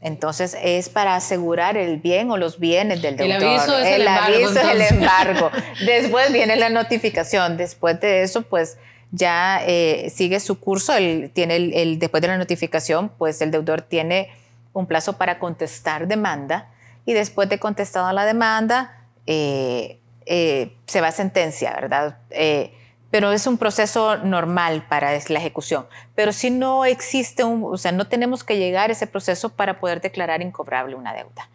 Entonces 0.00 0.56
es 0.62 0.88
para 0.88 1.14
asegurar 1.14 1.76
el 1.76 1.98
bien 1.98 2.30
o 2.30 2.38
los 2.38 2.58
bienes 2.58 3.02
del 3.02 3.16
deudor. 3.16 3.42
El 3.42 3.48
aviso 3.48 3.78
es 3.78 3.86
el, 3.86 4.00
embargo. 4.02 4.34
Aviso 4.34 4.60
es 4.60 4.68
el 4.68 4.80
embargo. 4.96 5.50
Después 5.84 6.32
viene 6.32 6.56
la 6.56 6.70
notificación. 6.70 7.58
Después 7.58 8.00
de 8.00 8.22
eso, 8.22 8.42
pues 8.42 8.78
ya 9.12 9.60
eh, 9.66 10.10
sigue 10.14 10.40
su 10.40 10.58
curso. 10.58 10.94
tiene 11.34 11.56
el, 11.56 11.98
después 11.98 12.22
de 12.22 12.28
la 12.28 12.38
notificación, 12.38 13.10
pues 13.18 13.42
el 13.42 13.50
deudor 13.50 13.82
tiene 13.82 14.30
un 14.72 14.86
plazo 14.86 15.18
para 15.18 15.38
contestar 15.38 16.06
demanda 16.06 16.68
y 17.04 17.12
después 17.12 17.48
de 17.48 17.58
contestado 17.58 18.12
la 18.12 18.24
demanda, 18.24 18.94
eh, 19.26 19.98
eh, 20.32 20.76
se 20.86 21.00
va 21.00 21.08
a 21.08 21.12
sentencia, 21.12 21.72
¿verdad? 21.72 22.18
Eh, 22.30 22.72
pero 23.10 23.32
es 23.32 23.48
un 23.48 23.58
proceso 23.58 24.16
normal 24.18 24.86
para 24.88 25.10
la 25.10 25.38
ejecución. 25.40 25.88
Pero 26.14 26.32
si 26.32 26.50
no 26.52 26.84
existe 26.84 27.42
un, 27.42 27.64
o 27.64 27.76
sea, 27.76 27.90
no 27.90 28.06
tenemos 28.06 28.44
que 28.44 28.56
llegar 28.56 28.90
a 28.90 28.92
ese 28.92 29.08
proceso 29.08 29.48
para 29.48 29.80
poder 29.80 30.00
declarar 30.00 30.40
incobrable 30.40 30.94
una 30.94 31.12
deuda. 31.14 31.50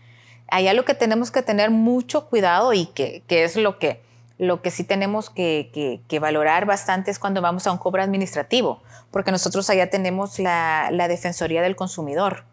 Allá 0.49 0.73
lo 0.73 0.83
que 0.83 0.93
tenemos 0.93 1.31
que 1.31 1.41
tener 1.41 1.71
mucho 1.71 2.27
cuidado 2.27 2.73
y 2.73 2.87
que, 2.87 3.23
es 3.29 3.55
lo 3.55 3.79
que, 3.79 4.01
lo 4.39 4.61
que 4.61 4.71
sí 4.71 4.83
tenemos 4.83 5.29
que, 5.29 6.01
valorar 6.19 6.65
bastante 6.65 7.11
es 7.11 7.17
cuando 7.17 7.41
vamos 7.41 7.67
a 7.67 7.71
un 7.71 7.77
cobro 7.77 8.03
administrativo, 8.03 8.83
porque 9.09 9.31
nosotros 9.31 9.69
allá 9.69 9.89
tenemos 9.89 10.37
la, 10.37 10.89
la 10.91 11.07
Defensoría 11.07 11.61
del 11.61 11.77
Consumidor, 11.77 12.43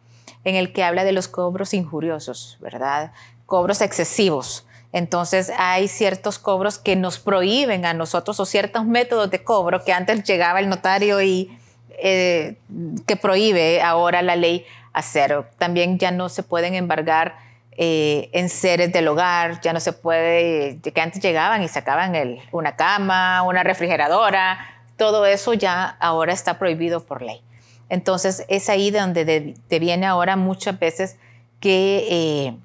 en 0.45 0.55
el 0.55 0.73
que 0.73 0.85
habla 0.85 1.03
de 1.03 1.11
los 1.11 1.27
cobros 1.27 1.75
injuriosos, 1.75 2.59
¿verdad? 2.61 3.13
Cobros 3.45 3.81
excesivos. 3.81 4.69
Entonces 4.93 5.51
hay 5.57 5.89
ciertos 5.89 6.39
cobros 6.39 6.79
que 6.79 6.97
nos 6.97 7.19
prohíben 7.19 7.87
a 7.87 7.95
nosotros 7.95 8.39
o 8.41 8.45
ciertos 8.45 8.85
métodos 8.85 9.31
de 9.31 9.43
cobro 9.43 9.85
que 9.85 9.93
antes 9.93 10.23
llegaba 10.25 10.61
el 10.61 10.69
notario 10.69 11.23
y 11.23 11.59
eh, 11.99 12.59
que 13.07 13.17
prohíbe 13.17 13.81
ahora 13.81 14.21
la 14.21 14.37
ley 14.37 14.67
hacer. 14.93 15.47
También 15.57 15.99
ya 15.99 16.11
no 16.11 16.29
se 16.29 16.43
pueden 16.43 16.75
embargar 16.75 17.37
eh, 17.79 18.29
en 18.33 18.51
seres 18.51 18.93
del 18.93 19.09
hogar, 19.09 19.63
ya 19.63 19.73
no 19.73 19.81
se 19.81 19.95
puede, 19.95 20.79
que 20.83 21.01
antes 21.01 21.23
llegaban 21.23 21.63
y 21.63 21.69
sacaban 21.69 22.13
una 22.51 22.77
cama, 22.77 23.43
una 23.45 23.63
refrigeradora, 23.63 24.59
todo 24.99 25.25
eso 25.25 25.55
ya 25.55 25.97
ahora 26.01 26.35
está 26.35 26.59
prohibido 26.59 27.07
por 27.07 27.23
ley. 27.23 27.41
Entonces 27.89 28.45
es 28.49 28.69
ahí 28.69 28.91
de 28.91 29.01
donde 29.01 29.55
te 29.69 29.79
viene 29.79 30.07
ahora 30.07 30.37
muchas 30.37 30.79
veces 30.79 31.17
que... 31.61 32.07
Eh, 32.11 32.57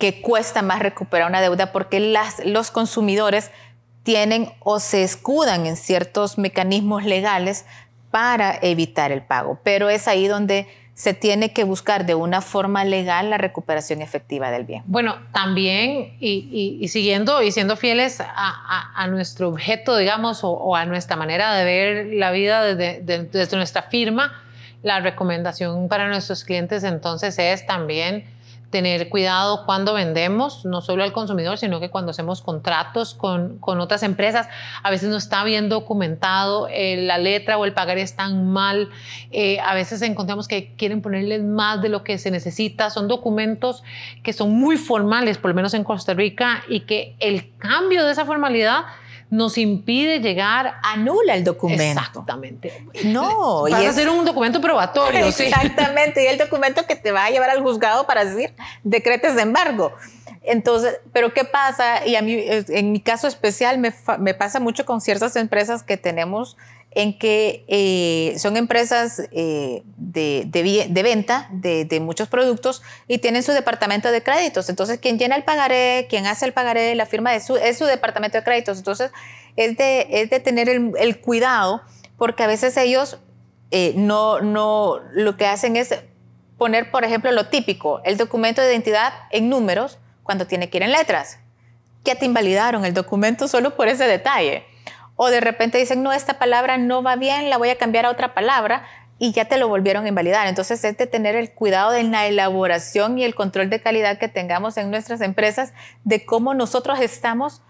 que 0.00 0.20
cuesta 0.20 0.62
más 0.62 0.80
recuperar 0.80 1.28
una 1.28 1.40
deuda 1.40 1.70
porque 1.70 2.00
las, 2.00 2.44
los 2.44 2.72
consumidores 2.72 3.52
tienen 4.02 4.50
o 4.60 4.80
se 4.80 5.04
escudan 5.04 5.66
en 5.66 5.76
ciertos 5.76 6.38
mecanismos 6.38 7.04
legales 7.04 7.66
para 8.10 8.58
evitar 8.62 9.12
el 9.12 9.22
pago. 9.22 9.60
Pero 9.62 9.88
es 9.88 10.08
ahí 10.08 10.26
donde 10.26 10.66
se 10.94 11.14
tiene 11.14 11.52
que 11.52 11.64
buscar 11.64 12.04
de 12.04 12.14
una 12.14 12.40
forma 12.40 12.84
legal 12.84 13.30
la 13.30 13.38
recuperación 13.38 14.02
efectiva 14.02 14.50
del 14.50 14.64
bien. 14.64 14.82
Bueno, 14.86 15.16
también 15.32 16.16
y, 16.20 16.86
siguiendo 16.88 17.42
y 17.42 17.52
siendo 17.52 17.76
fieles 17.76 18.20
a, 18.20 19.06
nuestro 19.08 19.48
objeto, 19.48 19.96
digamos, 19.96 20.40
o, 20.42 20.76
a 20.76 20.84
nuestra 20.84 21.16
manera 21.16 21.54
de 21.54 21.64
ver 21.64 22.06
la 22.14 22.30
vida 22.32 22.64
desde, 22.64 23.00
desde 23.24 23.56
nuestra 23.56 23.82
firma, 23.82 24.42
la 24.82 25.00
recomendación 25.00 25.88
para 25.88 26.08
nuestros 26.08 26.44
clientes 26.44 26.84
entonces 26.84 27.38
es 27.38 27.66
también 27.66 28.24
tener 28.70 29.08
cuidado 29.08 29.66
cuando 29.66 29.94
vendemos, 29.94 30.64
no 30.64 30.80
solo 30.80 31.02
al 31.02 31.12
consumidor, 31.12 31.58
sino 31.58 31.80
que 31.80 31.90
cuando 31.90 32.12
hacemos 32.12 32.40
contratos 32.40 33.14
con, 33.14 33.58
con 33.58 33.80
otras 33.80 34.02
empresas, 34.04 34.48
a 34.82 34.90
veces 34.90 35.08
no 35.08 35.16
está 35.16 35.42
bien 35.44 35.68
documentado, 35.68 36.68
eh, 36.70 36.96
la 37.02 37.18
letra 37.18 37.58
o 37.58 37.64
el 37.64 37.72
pagar 37.72 37.98
están 37.98 38.46
mal, 38.46 38.88
eh, 39.32 39.58
a 39.60 39.74
veces 39.74 40.02
encontramos 40.02 40.46
que 40.46 40.74
quieren 40.76 41.02
ponerles 41.02 41.42
más 41.42 41.82
de 41.82 41.88
lo 41.88 42.04
que 42.04 42.16
se 42.18 42.30
necesita, 42.30 42.90
son 42.90 43.08
documentos 43.08 43.82
que 44.22 44.32
son 44.32 44.52
muy 44.52 44.76
formales, 44.76 45.38
por 45.38 45.50
lo 45.50 45.56
menos 45.56 45.74
en 45.74 45.82
Costa 45.82 46.14
Rica, 46.14 46.62
y 46.68 46.80
que 46.80 47.16
el 47.18 47.56
cambio 47.58 48.06
de 48.06 48.12
esa 48.12 48.24
formalidad 48.24 48.84
nos 49.30 49.56
impide 49.58 50.20
llegar. 50.20 50.74
Anula 50.82 51.34
el 51.34 51.44
documento. 51.44 51.82
Exactamente. 51.82 52.84
No. 53.04 53.62
Vas 53.62 53.82
y 53.82 53.86
a 53.86 53.90
hacer 53.90 54.08
un 54.08 54.24
documento 54.24 54.60
probatorio. 54.60 55.26
Exactamente. 55.26 56.24
Y 56.24 56.26
el 56.26 56.38
documento 56.38 56.86
que 56.86 56.96
te 56.96 57.12
va 57.12 57.26
a 57.26 57.30
llevar 57.30 57.50
al 57.50 57.62
juzgado 57.62 58.06
para 58.06 58.24
decir 58.24 58.52
decretes 58.82 59.36
de 59.36 59.42
embargo. 59.42 59.92
Entonces, 60.42 60.98
pero 61.12 61.32
¿qué 61.32 61.44
pasa? 61.44 62.06
Y 62.06 62.16
a 62.16 62.22
mí, 62.22 62.36
en 62.38 62.92
mi 62.92 63.00
caso 63.00 63.28
especial, 63.28 63.78
me, 63.78 63.92
me 64.18 64.34
pasa 64.34 64.58
mucho 64.58 64.84
con 64.84 65.00
ciertas 65.00 65.36
empresas 65.36 65.82
que 65.82 65.96
tenemos 65.96 66.56
en 66.92 67.18
que 67.18 67.64
eh, 67.68 68.36
son 68.38 68.56
empresas 68.56 69.22
eh, 69.30 69.82
de, 69.96 71.02
venta 71.04 71.48
de, 71.52 72.00
muchos 72.00 72.28
productos 72.28 72.82
y 73.06 73.18
tienen 73.18 73.42
su 73.42 73.52
departamento 73.52 74.10
de 74.10 74.22
créditos. 74.22 74.68
Entonces, 74.68 74.98
quien 74.98 75.18
llena 75.18 75.36
el 75.36 75.44
pagaré, 75.44 76.06
quien 76.10 76.26
hace 76.26 76.46
el 76.46 76.52
pagaré, 76.52 76.94
la 76.96 77.06
firma 77.06 77.34
es 77.34 77.46
su 77.46 77.84
departamento 77.84 78.38
de 78.38 78.44
créditos. 78.44 78.78
Entonces, 78.78 79.12
es 79.56 79.76
de, 79.76 80.40
tener 80.40 80.68
el, 80.68 80.92
el, 80.98 81.20
cuidado 81.20 81.82
porque 82.16 82.42
a 82.42 82.46
veces 82.46 82.76
ellos 82.76 83.18
eh, 83.70 83.92
no, 83.96 84.40
no, 84.40 85.00
lo 85.12 85.36
que 85.36 85.46
hacen 85.46 85.76
es 85.76 85.94
poner, 86.58 86.90
por 86.90 87.04
ejemplo, 87.04 87.30
lo 87.32 87.46
típico, 87.46 88.00
el 88.04 88.16
documento 88.16 88.62
de 88.62 88.72
identidad 88.72 89.12
en 89.30 89.48
números 89.48 89.98
cuando 90.22 90.46
tiene 90.46 90.70
que 90.70 90.78
ir 90.78 90.82
en 90.82 90.92
letras. 90.92 91.38
Ya 92.04 92.16
te 92.16 92.24
invalidaron 92.24 92.84
el 92.84 92.94
documento 92.94 93.46
solo 93.46 93.76
por 93.76 93.88
ese 93.88 94.04
detalle 94.04 94.64
o 95.22 95.30
de 95.30 95.42
repente 95.42 95.76
dicen, 95.76 96.02
no, 96.02 96.14
esta 96.14 96.38
palabra 96.38 96.78
no 96.78 97.02
va 97.02 97.14
bien, 97.14 97.50
la 97.50 97.58
voy 97.58 97.68
a 97.68 97.76
cambiar 97.76 98.06
a 98.06 98.10
otra 98.10 98.32
palabra 98.32 98.84
y 99.18 99.32
ya 99.32 99.44
te 99.44 99.58
lo 99.58 99.68
volvieron 99.68 100.06
a 100.06 100.08
invalidar. 100.08 100.46
Entonces 100.46 100.82
es 100.82 100.96
de 100.96 101.06
tener 101.06 101.36
el 101.36 101.52
cuidado 101.52 101.90
de 101.90 102.02
la 102.04 102.26
elaboración 102.26 103.18
y 103.18 103.24
el 103.24 103.34
control 103.34 103.68
de 103.68 103.82
calidad 103.82 104.16
que 104.16 104.28
tengamos 104.28 104.78
en 104.78 104.90
nuestras 104.90 105.20
empresas 105.20 105.74
de 106.04 106.24
cómo 106.24 106.54
nosotros 106.54 107.00
estamos 107.00 107.60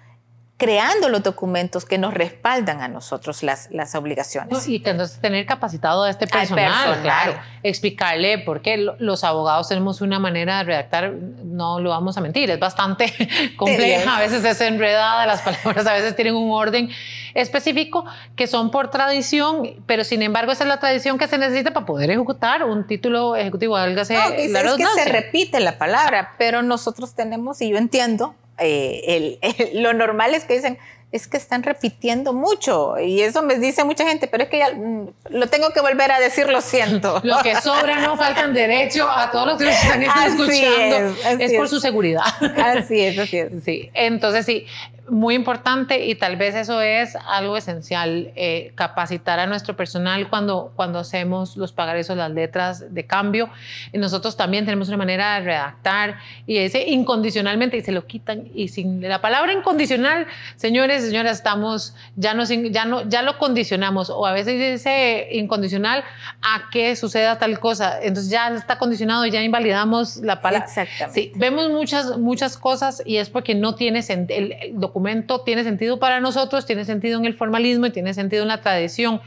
creando 0.61 1.09
los 1.09 1.23
documentos 1.23 1.87
que 1.87 1.97
nos 1.97 2.12
respaldan 2.12 2.83
a 2.83 2.88
nosotros 2.88 3.43
las, 3.43 3.71
las 3.71 3.95
obligaciones. 3.95 4.69
Y 4.69 4.76
entonces 4.76 5.19
tener 5.19 5.47
capacitado 5.47 6.02
a 6.02 6.11
este 6.11 6.26
personal, 6.26 7.00
claro, 7.00 7.33
explicarle 7.62 8.37
por 8.40 8.61
qué 8.61 8.76
los 8.76 9.25
abogados 9.25 9.69
tenemos 9.69 10.02
una 10.02 10.19
manera 10.19 10.59
de 10.59 10.64
redactar, 10.64 11.14
no 11.14 11.81
lo 11.81 11.88
vamos 11.88 12.19
a 12.19 12.21
mentir, 12.21 12.50
es 12.50 12.61
bastante 12.61 13.11
compleja, 13.57 14.19
a 14.19 14.21
veces 14.21 14.45
es 14.45 14.61
enredada, 14.61 15.25
las 15.25 15.40
palabras 15.40 15.87
a 15.87 15.95
veces 15.95 16.14
tienen 16.14 16.35
un 16.35 16.50
orden 16.52 16.90
específico 17.33 18.05
que 18.37 18.47
son 18.47 18.71
por 18.71 18.90
tradición, 18.90 19.83
pero 19.87 20.05
sin 20.05 20.21
embargo 20.21 20.52
esa 20.52 20.64
es 20.64 20.69
la 20.69 20.79
tradición 20.79 21.17
que 21.17 21.26
se 21.26 21.38
necesita 21.38 21.73
para 21.73 21.87
poder 21.87 22.11
ejecutar 22.11 22.64
un 22.64 22.87
título 22.87 23.35
ejecutivo. 23.35 23.79
No, 23.79 23.87
es 23.87 24.09
que 24.09 24.87
se 24.95 25.05
repite 25.07 25.59
la 25.61 25.79
palabra, 25.79 26.35
pero 26.37 26.61
nosotros 26.61 27.14
tenemos, 27.14 27.62
y 27.62 27.71
yo 27.71 27.79
entiendo, 27.79 28.35
eh, 28.61 29.38
lo 29.75 29.93
normal 29.95 30.35
es 30.35 30.45
que 30.45 30.55
dicen, 30.55 30.79
es 31.12 31.26
que 31.26 31.37
están 31.37 31.64
repitiendo 31.64 32.33
mucho 32.33 32.99
y 33.00 33.23
eso 33.23 33.43
me 33.43 33.57
dice 33.57 33.83
mucha 33.83 34.07
gente, 34.07 34.29
pero 34.29 34.45
es 34.45 34.49
que 34.49 34.59
ya 34.59 34.73
mm, 34.73 35.09
lo 35.31 35.49
tengo 35.49 35.71
que 35.71 35.81
volver 35.81 36.12
a 36.12 36.21
decir, 36.21 36.49
lo 36.49 36.61
siento. 36.61 37.21
Lo 37.25 37.38
que 37.38 37.57
sobra 37.62 38.00
no 38.00 38.17
faltan 38.17 38.55
derecho 38.55 39.11
a 39.11 39.31
todos 39.31 39.49
los 39.49 39.59
que 39.59 39.64
nos 39.64 39.75
están 39.75 40.02
escuchando. 40.02 41.17
Es, 41.40 41.52
por 41.55 41.69
su 41.69 41.81
seguridad. 41.81 42.23
Así 42.57 43.00
es, 43.00 43.19
así 43.19 43.38
es. 43.38 43.50
Sí, 43.64 43.90
entonces 43.95 44.47
sí, 44.47 44.67
muy 45.11 45.35
importante 45.35 46.07
y 46.07 46.14
tal 46.14 46.37
vez 46.37 46.55
eso 46.55 46.81
es 46.81 47.17
algo 47.29 47.57
esencial, 47.57 48.33
eh, 48.37 48.73
capacitar 48.76 49.40
a 49.40 49.47
nuestro 49.47 49.76
personal 49.76 50.29
cuando, 50.29 50.73
cuando 50.76 51.00
hacemos 51.00 51.57
los 51.57 51.73
pagares 51.73 52.09
o 52.11 52.14
las 52.14 52.31
letras 52.31 52.95
de 52.95 53.07
cambio. 53.07 53.50
Y 53.93 53.99
nosotros 53.99 54.37
también 54.37 54.64
tenemos 54.64 54.88
una 54.88 54.97
manera 54.97 55.35
de 55.35 55.47
redactar 55.47 56.19
y 56.47 56.59
ese 56.59 56.88
incondicionalmente 56.88 57.76
y 57.76 57.83
se 57.83 57.93
lo 57.93 58.07
quitan 58.07 58.49
y 58.55 58.69
sin 58.69 59.02
la 59.02 59.21
palabra 59.21 59.52
incondicional, 59.52 60.26
señores, 60.57 61.05
señoras, 61.05 61.38
estamos, 61.38 61.95
ya, 62.17 62.35
no, 62.35 62.45
ya, 62.45 62.85
no, 62.85 63.09
ya 63.09 63.23
lo 63.23 63.38
condicionamos 63.38 64.11
o 64.11 64.26
a 64.26 64.33
veces 64.33 64.59
dice 64.59 65.29
incondicional 65.33 66.05
a 66.43 66.71
que 66.71 66.95
suceda 66.95 67.38
tal 67.38 67.59
cosa. 67.59 67.99
Entonces 68.00 68.31
ya 68.31 68.49
está 68.49 68.79
condicionado 68.79 69.26
y 69.26 69.31
ya 69.31 69.43
invalidamos 69.43 70.19
la 70.19 70.40
palabra. 70.40 70.67
Exactamente. 70.67 71.21
Sí, 71.21 71.33
vemos 71.35 71.71
muchas, 71.71 72.17
muchas 72.17 72.57
cosas 72.57 73.02
y 73.05 73.17
es 73.17 73.29
porque 73.29 73.55
no 73.55 73.75
tienes 73.75 74.09
el, 74.11 74.26
el 74.31 74.73
documento 74.75 75.00
documento 75.00 75.40
tiene 75.40 75.64
sentido 75.64 75.99
para 75.99 76.21
nosotros, 76.21 76.66
tiene 76.66 76.85
sentido 76.85 77.19
en 77.19 77.25
el 77.25 77.33
formalismo 77.35 77.87
y 77.87 77.90
tiene 77.90 78.12
sentido 78.12 78.42
en 78.42 78.49
la 78.49 78.61
tradición, 78.61 79.23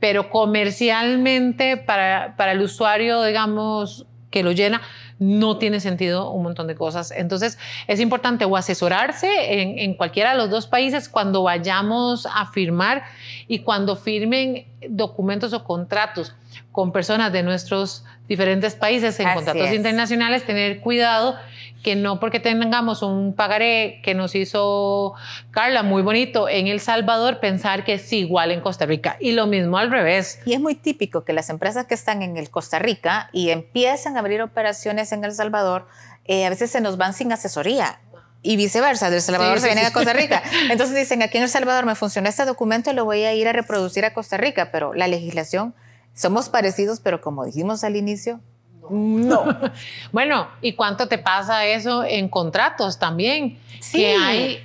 pero 0.00 0.30
comercialmente 0.30 1.76
para, 1.76 2.34
para 2.36 2.52
el 2.52 2.62
usuario, 2.62 3.22
digamos, 3.22 4.06
que 4.30 4.42
lo 4.42 4.52
llena, 4.52 4.80
no 5.18 5.58
tiene 5.58 5.80
sentido 5.80 6.30
un 6.30 6.44
montón 6.44 6.66
de 6.66 6.74
cosas. 6.74 7.10
Entonces, 7.10 7.58
es 7.86 8.00
importante 8.00 8.46
o 8.46 8.56
asesorarse 8.56 9.60
en, 9.60 9.78
en, 9.78 9.94
cualquiera 9.94 10.32
de 10.32 10.38
los 10.38 10.48
dos 10.48 10.66
países 10.66 11.08
cuando 11.10 11.42
vayamos 11.42 12.26
a 12.26 12.46
firmar 12.46 13.02
y 13.48 13.60
cuando 13.60 13.96
firmen 13.96 14.66
documentos 14.88 15.52
o 15.52 15.64
contratos 15.64 16.34
con 16.72 16.92
personas 16.92 17.32
de 17.32 17.42
nuestros 17.42 18.04
diferentes 18.28 18.74
países 18.74 19.18
en 19.20 19.26
Así 19.26 19.36
contratos 19.36 19.68
es. 19.68 19.74
internacionales, 19.74 20.44
tener 20.44 20.80
cuidado 20.80 21.36
que 21.82 21.96
no 21.96 22.18
porque 22.20 22.40
tengamos 22.40 23.02
un 23.02 23.34
pagaré 23.34 24.00
que 24.02 24.14
nos 24.14 24.34
hizo 24.34 25.14
Carla 25.50 25.82
muy 25.82 26.02
bonito 26.02 26.48
en 26.48 26.66
El 26.66 26.80
Salvador, 26.80 27.40
pensar 27.40 27.84
que 27.84 27.94
es 27.94 28.12
igual 28.12 28.50
en 28.50 28.60
Costa 28.60 28.86
Rica. 28.86 29.16
Y 29.20 29.32
lo 29.32 29.46
mismo 29.46 29.78
al 29.78 29.90
revés. 29.90 30.40
Y 30.44 30.54
es 30.54 30.60
muy 30.60 30.74
típico 30.74 31.24
que 31.24 31.32
las 31.32 31.50
empresas 31.50 31.86
que 31.86 31.94
están 31.94 32.22
en 32.22 32.36
el 32.36 32.50
Costa 32.50 32.78
Rica 32.78 33.30
y 33.32 33.50
empiezan 33.50 34.16
a 34.16 34.20
abrir 34.20 34.42
operaciones 34.42 35.12
en 35.12 35.24
El 35.24 35.32
Salvador, 35.32 35.86
eh, 36.24 36.44
a 36.46 36.50
veces 36.50 36.70
se 36.70 36.80
nos 36.80 36.96
van 36.96 37.14
sin 37.14 37.32
asesoría. 37.32 38.00
Y 38.42 38.56
viceversa, 38.56 39.10
de 39.10 39.16
El 39.16 39.22
Salvador 39.22 39.56
Sí, 39.56 39.62
se 39.62 39.66
vienen 39.66 39.84
sí. 39.84 39.90
a 39.90 39.92
Costa 39.92 40.12
Rica. 40.12 40.42
Entonces 40.70 40.94
dicen, 40.94 41.22
aquí 41.22 41.38
en 41.38 41.44
El 41.44 41.48
Salvador 41.48 41.86
me 41.86 41.94
funcionó 41.94 42.28
este 42.28 42.44
documento, 42.44 42.92
lo 42.92 43.04
voy 43.04 43.24
a 43.24 43.34
ir 43.34 43.48
a 43.48 43.52
reproducir 43.52 44.04
a 44.04 44.14
Costa 44.14 44.36
Rica, 44.36 44.70
pero 44.70 44.94
la 44.94 45.08
legislación, 45.08 45.74
somos 46.14 46.48
parecidos, 46.48 47.00
pero 47.00 47.20
como 47.20 47.44
dijimos 47.44 47.84
al 47.84 47.96
inicio, 47.96 48.40
no. 48.90 49.44
Bueno, 50.12 50.48
¿y 50.60 50.72
cuánto 50.74 51.08
te 51.08 51.18
pasa 51.18 51.66
eso 51.66 52.04
en 52.04 52.28
contratos 52.28 52.98
también? 52.98 53.58
Sí. 53.80 53.98
Que 53.98 54.16
hay 54.16 54.64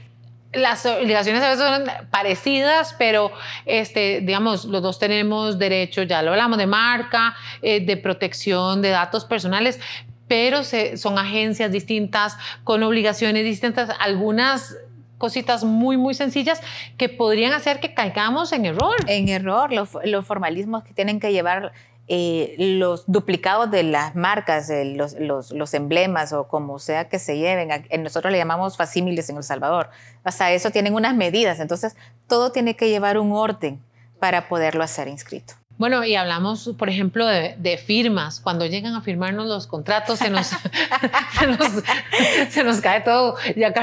las 0.54 0.86
obligaciones 0.86 1.42
a 1.42 1.50
veces 1.50 1.66
son 1.66 2.10
parecidas, 2.12 2.96
pero 2.98 3.32
este, 3.66 4.22
digamos, 4.22 4.66
los 4.66 4.82
dos 4.82 5.00
tenemos 5.00 5.58
derecho, 5.58 6.04
ya 6.04 6.22
lo 6.22 6.32
hablamos 6.32 6.58
de 6.58 6.68
marca, 6.68 7.36
eh, 7.62 7.84
de 7.84 7.98
protección 7.98 8.82
de 8.82 8.90
datos 8.90 9.26
personales, 9.26 9.80
pero 10.28 10.64
son 10.64 11.18
agencias 11.18 11.72
distintas, 11.72 12.38
con 12.64 12.84
obligaciones 12.84 13.44
distintas, 13.44 13.90
algunas 14.00 14.76
cositas 15.18 15.64
muy, 15.64 15.96
muy 15.96 16.14
sencillas 16.16 16.60
que 16.98 17.08
podrían 17.08 17.54
hacer 17.54 17.80
que 17.80 17.94
caigamos 17.94 18.52
en 18.52 18.66
error. 18.66 18.96
en 19.08 19.30
error 19.30 19.72
los, 19.72 20.26
formalismos 20.26 20.84
que 20.84 20.94
tienen 20.94 21.22
que 21.22 21.32
llevar 21.32 21.72
eh, 22.10 22.56
los 22.58 23.06
duplicados 23.08 23.72
de 23.72 23.84
las 23.84 24.16
marcas, 24.16 24.70
los, 24.70 25.16
los, 25.18 25.74
emblemas 25.74 26.34
o 26.34 26.50
como 26.50 26.78
sea 26.78 27.08
que 27.08 27.20
se 27.20 27.38
lleven. 27.38 27.70
Nosotros 28.04 28.34
le 28.34 28.38
llamamos 28.38 28.76
facímiles 28.76 29.30
en 29.30 29.38
El 29.38 29.44
Salvador. 29.44 29.90
Hasta 30.26 30.52
eso 30.52 30.72
tienen 30.72 30.94
unas 30.94 31.16
medidas. 31.16 31.62
Entonces, 31.62 31.96
todo 32.28 32.52
tiene 32.52 32.76
que 32.76 32.90
llevar 32.90 33.18
un 33.18 33.32
orden 33.32 33.82
para 34.20 34.50
poderlo 34.50 34.84
hacer 34.84 35.08
inscrito. 35.08 35.54
Bueno, 35.78 36.04
y 36.06 36.16
hablamos, 36.16 36.72
por 36.78 36.88
ejemplo, 36.88 37.26
de, 37.26 37.56
de 37.58 37.78
firmas. 37.78 38.40
Cuando 38.40 38.66
llegan 38.66 38.94
a 38.96 39.02
firmarnos 39.02 39.48
los 39.48 39.66
contratos, 39.68 40.20
se 40.20 40.30
nos, 40.30 40.48
se 41.40 41.48
nos, 41.48 41.84
se 42.50 42.64
nos 42.64 42.80
cae 42.80 43.02
todo. 43.02 43.36
Ya 43.56 43.74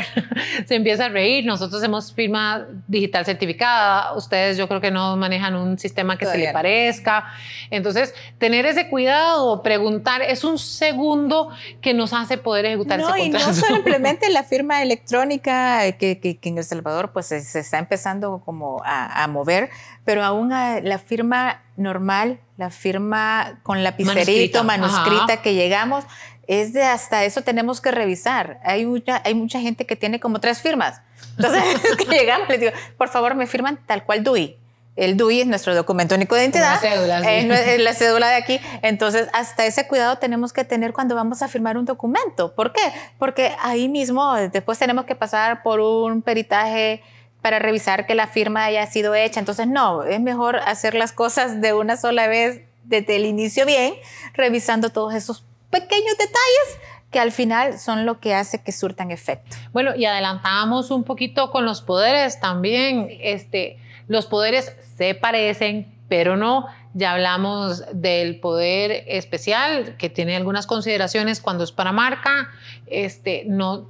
se 0.67 0.77
empieza 0.77 1.07
a 1.07 1.09
reír. 1.09 1.45
Nosotros 1.45 1.83
hemos 1.83 2.13
firma 2.13 2.67
digital 2.87 3.25
certificada. 3.27 4.15
Ustedes, 4.15 4.57
yo 4.57 4.69
creo 4.69 4.81
que 4.81 4.91
no 4.93 5.17
manejan 5.17 5.57
un 5.57 5.79
sistema 5.79 6.17
que 6.17 6.27
se 6.27 6.39
le 6.39 6.47
no. 6.47 6.53
parezca. 6.53 7.25
Entonces, 7.71 8.15
tener 8.39 8.67
ese 8.67 8.89
cuidado, 8.89 9.63
preguntar, 9.63 10.23
es 10.23 10.45
un 10.45 10.59
segundo 10.59 11.51
que 11.83 11.93
nos 11.93 12.13
hace 12.13 12.39
poder 12.39 12.67
ejecutar 12.67 13.01
No, 13.01 13.15
ese 13.15 13.25
y 13.27 13.31
no 13.31 13.41
contrato. 13.41 13.67
simplemente 13.75 14.31
la 14.31 14.45
firma 14.45 14.81
electrónica 14.83 15.91
que, 15.99 16.19
que- 16.21 16.39
que 16.39 16.49
en 16.49 16.59
El 16.59 16.65
Salvador 16.65 17.11
pues 17.13 17.27
se, 17.27 17.41
se 17.43 17.59
está 17.61 17.79
empezando 17.79 18.41
como 18.45 18.81
a, 18.85 19.25
a 19.25 19.27
mover, 19.27 19.71
pero 20.05 20.25
aún 20.25 20.51
la 20.51 20.99
firma 20.99 21.63
normal, 21.77 22.41
la 22.57 22.71
firma 22.71 23.61
con 23.63 23.83
lapicerito, 23.83 24.63
Manuscrita, 24.63 24.63
manuscrita, 24.63 25.33
ajá. 25.35 25.43
que 25.43 25.55
llegamos, 25.55 26.05
es 26.47 26.73
de 26.73 26.83
hasta 26.83 27.25
eso 27.25 27.43
tenemos 27.43 27.81
que 27.81 27.91
revisar. 27.91 28.61
Hay 28.65 28.85
mucha, 28.85 29.23
hay 29.25 29.35
mucha 29.35 29.61
gente 29.61 29.87
que 29.87 29.97
tiene 29.97 30.19
como 30.19 30.41
tres 30.41 30.61
firmas. 30.61 31.01
Entonces, 31.37 31.63
que 31.97 32.05
llegamos, 32.07 32.49
les 32.49 32.61
digo, 32.61 32.73
por 32.99 33.09
favor, 33.09 33.35
me 33.35 33.47
firman 33.47 33.79
tal 33.87 34.05
cual 34.05 34.25
DUI. 34.25 34.57
El 34.97 35.17
DUI 35.17 35.43
es 35.43 35.47
nuestro 35.47 35.75
documento 35.75 36.17
único 36.17 36.35
de 36.35 36.43
identidad. 36.43 36.79
Una 36.83 36.91
cédula, 36.91 37.21
sí. 37.21 37.29
Eh, 37.29 37.75
es 37.75 37.81
la 37.81 37.95
cédula 37.95 38.29
de 38.29 38.35
aquí. 38.35 38.61
Entonces, 38.83 39.29
hasta 39.33 39.65
ese 39.65 39.87
cuidado 39.87 40.19
tenemos 40.19 40.53
que 40.53 40.65
tener 40.65 40.93
cuando 40.93 41.15
vamos 41.15 41.41
a 41.43 41.49
firmar 41.49 41.79
un 41.79 41.85
documento. 41.85 42.55
¿Por 42.55 42.73
qué? 42.73 42.83
Porque 43.19 43.55
ahí 43.63 43.89
mismo 43.89 44.35
después 44.35 44.79
tenemos 44.79 45.05
que 45.05 45.15
pasar 45.15 45.63
por 45.63 45.81
un 45.81 46.21
peritaje 46.21 47.03
para 47.43 47.59
revisar 47.59 48.07
que 48.07 48.15
la 48.15 48.27
firma 48.27 48.65
haya 48.65 48.87
sido 48.87 49.15
hecha. 49.15 49.41
Entonces, 49.41 49.67
no, 49.67 50.05
es 50.05 50.21
mejor 50.21 50.57
hacer 50.57 50.95
las 50.95 51.13
cosas 51.13 51.61
de 51.61 51.73
una 51.73 51.97
sola 51.97 52.27
vez 52.27 52.63
desde 52.85 53.17
el 53.17 53.25
inicio 53.25 53.67
bien, 53.67 53.95
revisando 54.35 54.91
todos 54.91 55.15
esos 55.15 55.45
pequeños 55.71 56.19
detalles 56.19 56.79
que 57.11 57.19
al 57.19 57.33
final 57.33 57.79
son 57.79 58.07
lo 58.07 58.21
que 58.21 58.35
hace 58.35 58.63
que 58.63 58.73
surtan 58.73 59.11
efecto. 59.11 59.57
Bueno, 59.73 59.95
y 59.97 60.05
adelantamos 60.05 60.91
un 60.91 61.05
poquito 61.05 61.51
con 61.51 61.65
los 61.65 61.83
poderes 61.83 62.41
también. 62.41 63.09
Este, 63.21 63.79
los 64.07 64.27
poderes 64.27 64.77
se 64.97 65.15
parecen, 65.15 65.93
pero 66.09 66.37
no. 66.37 66.67
Ya 66.93 67.13
hablamos 67.13 67.85
del 67.93 68.41
poder 68.41 69.05
especial, 69.07 69.97
que 69.97 70.09
tiene 70.09 70.37
algunas 70.37 70.67
consideraciones 70.67 71.41
cuando 71.41 71.65
es 71.65 71.73
para 71.73 71.93
marca. 71.93 72.51
Este, 72.87 73.45
no, 73.47 73.89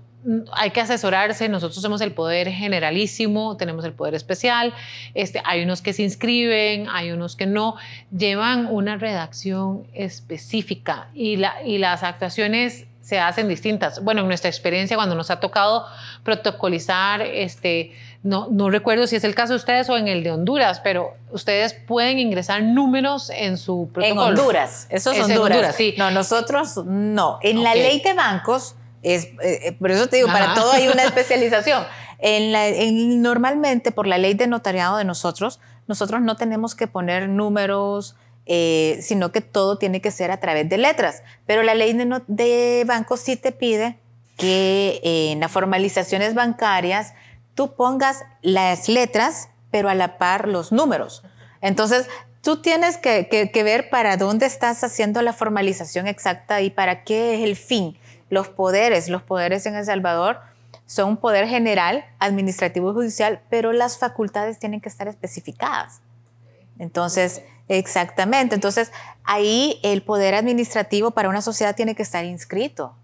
hay 0.52 0.70
que 0.70 0.80
asesorarse. 0.80 1.48
Nosotros 1.48 1.80
somos 1.82 2.00
el 2.00 2.12
poder 2.12 2.48
generalísimo, 2.50 3.56
tenemos 3.56 3.84
el 3.84 3.92
poder 3.92 4.14
especial. 4.14 4.74
Este, 5.14 5.42
hay 5.44 5.62
unos 5.62 5.82
que 5.82 5.92
se 5.92 6.02
inscriben, 6.02 6.88
hay 6.92 7.12
unos 7.12 7.36
que 7.36 7.46
no. 7.46 7.76
Llevan 8.16 8.66
una 8.70 8.96
redacción 8.96 9.86
específica 9.94 11.08
y, 11.14 11.36
la, 11.36 11.62
y 11.64 11.78
las 11.78 12.02
actuaciones 12.02 12.86
se 13.00 13.18
hacen 13.18 13.48
distintas. 13.48 14.04
Bueno, 14.04 14.20
en 14.20 14.28
nuestra 14.28 14.50
experiencia, 14.50 14.96
cuando 14.96 15.14
nos 15.14 15.30
ha 15.30 15.40
tocado 15.40 15.86
protocolizar, 16.22 17.22
este, 17.22 17.92
no, 18.22 18.48
no 18.50 18.70
recuerdo 18.70 19.06
si 19.06 19.16
es 19.16 19.24
el 19.24 19.34
caso 19.34 19.54
de 19.54 19.56
ustedes 19.56 19.88
o 19.88 19.96
en 19.96 20.06
el 20.06 20.22
de 20.22 20.30
Honduras, 20.30 20.80
pero 20.80 21.14
ustedes 21.32 21.72
pueden 21.74 22.18
ingresar 22.18 22.62
números 22.62 23.30
en 23.30 23.56
su 23.56 23.84
En 23.86 23.92
protocolo. 23.92 24.26
Honduras, 24.26 24.86
eso 24.90 25.10
es, 25.10 25.18
Es 25.18 25.24
en 25.24 25.32
Honduras. 25.32 25.56
Honduras, 25.56 25.76
sí. 25.76 25.94
No, 25.96 26.10
nosotros 26.10 26.76
no. 26.84 27.38
En 27.42 27.64
la 27.64 27.74
ley 27.74 28.00
de 28.00 28.14
bancos, 28.14 28.76
es, 29.02 29.24
eh, 29.42 29.60
eh, 29.64 29.72
por 29.78 29.90
eso 29.90 30.06
te 30.08 30.16
digo, 30.16 30.28
para 30.28 30.54
todo 30.54 30.72
hay 30.72 30.88
una 30.88 31.04
especialización. 31.04 31.84
En 32.18 32.52
la, 32.52 32.68
en- 32.68 33.22
normalmente, 33.22 33.92
por 33.92 34.06
la 34.06 34.18
ley 34.18 34.34
de 34.34 34.46
notariado 34.46 34.96
de 34.98 35.04
nosotros, 35.04 35.60
nosotros 35.86 36.20
no 36.20 36.36
tenemos 36.36 36.74
que 36.74 36.86
poner 36.86 37.28
números, 37.28 38.16
eh, 38.46 38.98
sino 39.02 39.32
que 39.32 39.40
todo 39.40 39.78
tiene 39.78 40.00
que 40.00 40.10
ser 40.10 40.30
a 40.30 40.38
través 40.38 40.68
de 40.68 40.76
letras. 40.78 41.22
Pero 41.46 41.62
la 41.62 41.74
ley 41.74 41.92
de, 41.94 42.04
no- 42.04 42.22
de 42.26 42.84
bancos 42.86 43.20
sí 43.20 43.36
te 43.36 43.52
pide 43.52 43.98
que 44.36 45.00
eh, 45.02 45.32
en 45.32 45.40
las 45.40 45.50
formalizaciones 45.50 46.34
bancarias 46.34 47.14
tú 47.54 47.74
pongas 47.74 48.22
las 48.42 48.88
letras, 48.88 49.48
pero 49.70 49.88
a 49.88 49.94
la 49.94 50.18
par 50.18 50.48
los 50.48 50.72
números. 50.72 51.22
Entonces, 51.60 52.06
tú 52.42 52.62
tienes 52.62 52.96
que, 52.96 53.28
que- 53.28 53.50
que 53.50 53.62
ver 53.62 53.90
para 53.90 54.16
dónde 54.16 54.46
estás 54.46 54.82
haciendo 54.84 55.20
la 55.22 55.32
formalización 55.32 56.06
exacta 56.06 56.60
y 56.62 56.70
para 56.70 57.04
qué 57.04 57.34
es 57.34 57.40
el 57.44 57.56
fin. 57.56 57.98
Los 58.30 58.48
poderes, 58.48 59.08
los 59.08 59.22
poderes 59.22 59.66
en 59.66 59.76
El 59.76 59.84
Salvador 59.84 60.40
son 60.86 61.10
un 61.10 61.16
poder 61.18 61.46
general, 61.46 62.04
administrativo 62.18 62.90
y 62.90 62.94
judicial, 62.94 63.42
pero 63.50 63.72
las 63.72 63.98
facultades 63.98 64.58
tienen 64.58 64.80
que 64.80 64.88
estar 64.88 65.06
especificadas. 65.08 66.00
Entonces, 66.78 67.42
exactamente. 67.68 68.54
Entonces, 68.54 68.90
ahí 69.24 69.78
el 69.82 70.02
poder 70.02 70.34
administrativo 70.34 71.10
para 71.12 71.28
una 71.28 71.42
sociedad 71.42 71.76
tiene 71.76 71.94
que 71.94 72.02
estar 72.02 72.24
inscrito. 72.24 72.94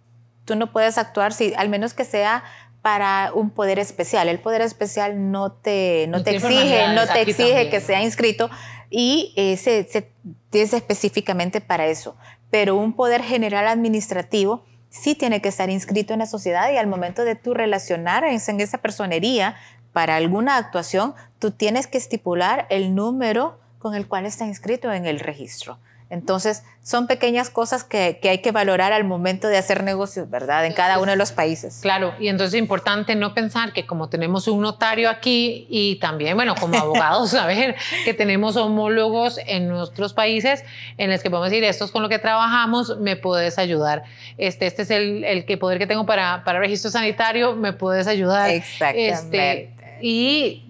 Tú 0.45 0.57
no 0.57 0.73
puedes 0.73 0.97
actuar 0.99 1.33
si, 1.33 1.55
al 1.55 1.69
menos 1.69 1.93
que 1.95 2.05
sea 2.05 2.45
para 2.83 3.33
un 3.35 3.51
poder 3.51 3.79
especial. 3.79 4.29
El 4.29 4.39
poder 4.39 4.63
especial 4.63 5.31
no 5.33 5.53
te, 5.53 6.07
no 6.09 6.19
No 6.19 6.25
te 6.25 6.37
exige, 6.37 6.89
no 6.95 7.07
te 7.07 7.21
exige 7.23 7.49
también. 7.51 7.71
que 7.71 7.81
sea 7.81 8.03
inscrito 8.03 8.49
y 8.91 9.33
eh, 9.37 9.57
se, 9.57 9.85
se- 9.85 10.13
es 10.53 10.73
específicamente 10.73 11.61
para 11.61 11.87
eso. 11.87 12.17
Pero 12.51 12.77
un 12.77 12.93
poder 12.95 13.23
general 13.23 13.67
administrativo 13.67 14.65
sí 14.91 15.15
tiene 15.15 15.41
que 15.41 15.49
estar 15.49 15.71
inscrito 15.71 16.13
en 16.13 16.21
la 16.21 16.27
sociedad 16.27 16.73
y 16.73 16.77
al 16.77 16.87
momento 16.87 17.25
de 17.25 17.35
tú 17.35 17.55
relacionar 17.55 18.25
en 18.25 18.61
esa 18.61 18.79
personería 18.79 19.57
para 19.93 20.17
alguna 20.17 20.57
actuación, 20.57 21.15
tú 21.39 21.53
tienes 21.53 21.87
que 21.87 21.99
estipular 21.99 22.67
el 22.71 22.95
número 22.95 23.59
con 23.79 23.95
el 23.95 24.07
cual 24.07 24.27
está 24.27 24.45
inscrito 24.47 24.93
en 24.93 25.07
el 25.07 25.21
registro. 25.21 25.79
Entonces, 26.09 26.63
son 26.83 27.09
pequeñas 27.09 27.51
cosas 27.51 27.83
que, 27.83 28.21
que 28.23 28.29
hay 28.29 28.39
que 28.39 28.53
valorar 28.53 28.93
al 28.93 29.03
momento 29.03 29.49
de 29.49 29.57
hacer 29.57 29.83
negocios, 29.83 30.31
¿verdad? 30.31 30.65
En 30.65 30.73
cada 30.73 30.99
uno 31.01 31.11
de 31.11 31.17
los 31.17 31.33
países. 31.33 31.81
Claro, 31.83 32.15
y 32.21 32.29
entonces 32.29 32.55
es 32.55 32.61
importante 32.61 33.17
no 33.17 33.35
pensar 33.35 33.73
que 33.73 33.87
como 33.87 34.09
tenemos 34.09 34.47
un 34.47 34.61
notario 34.61 35.11
aquí 35.11 35.67
y 35.69 35.97
también, 35.97 36.37
bueno, 36.37 36.55
como 36.55 36.79
abogados, 36.79 37.31
saber 37.33 37.75
que 38.05 38.15
tenemos 38.15 38.57
homólogos 38.57 39.41
en 39.47 39.69
nuestros 39.69 40.15
países 40.15 40.65
en 40.97 41.11
los 41.11 41.23
que 41.23 41.31
podemos 41.31 41.51
decir, 41.51 41.65
esto 41.65 41.85
es 41.85 41.91
con 41.91 42.03
lo 42.03 42.09
que 42.09 42.21
trabajamos, 42.21 42.99
me 42.99 43.17
puedes 43.17 43.59
ayudar. 43.59 44.05
Este, 44.39 44.67
este 44.67 44.83
es 44.83 44.91
el, 44.91 45.25
el 45.25 45.45
que 45.45 45.57
poder 45.57 45.79
que 45.79 45.89
tengo 45.89 46.07
para, 46.07 46.45
para 46.45 46.61
registro 46.61 46.91
sanitario, 46.91 47.57
me 47.57 47.73
puedes 47.73 48.07
ayudar. 48.07 48.51
Exactamente. 48.51 49.09
Este, 49.09 49.77
y, 50.01 50.66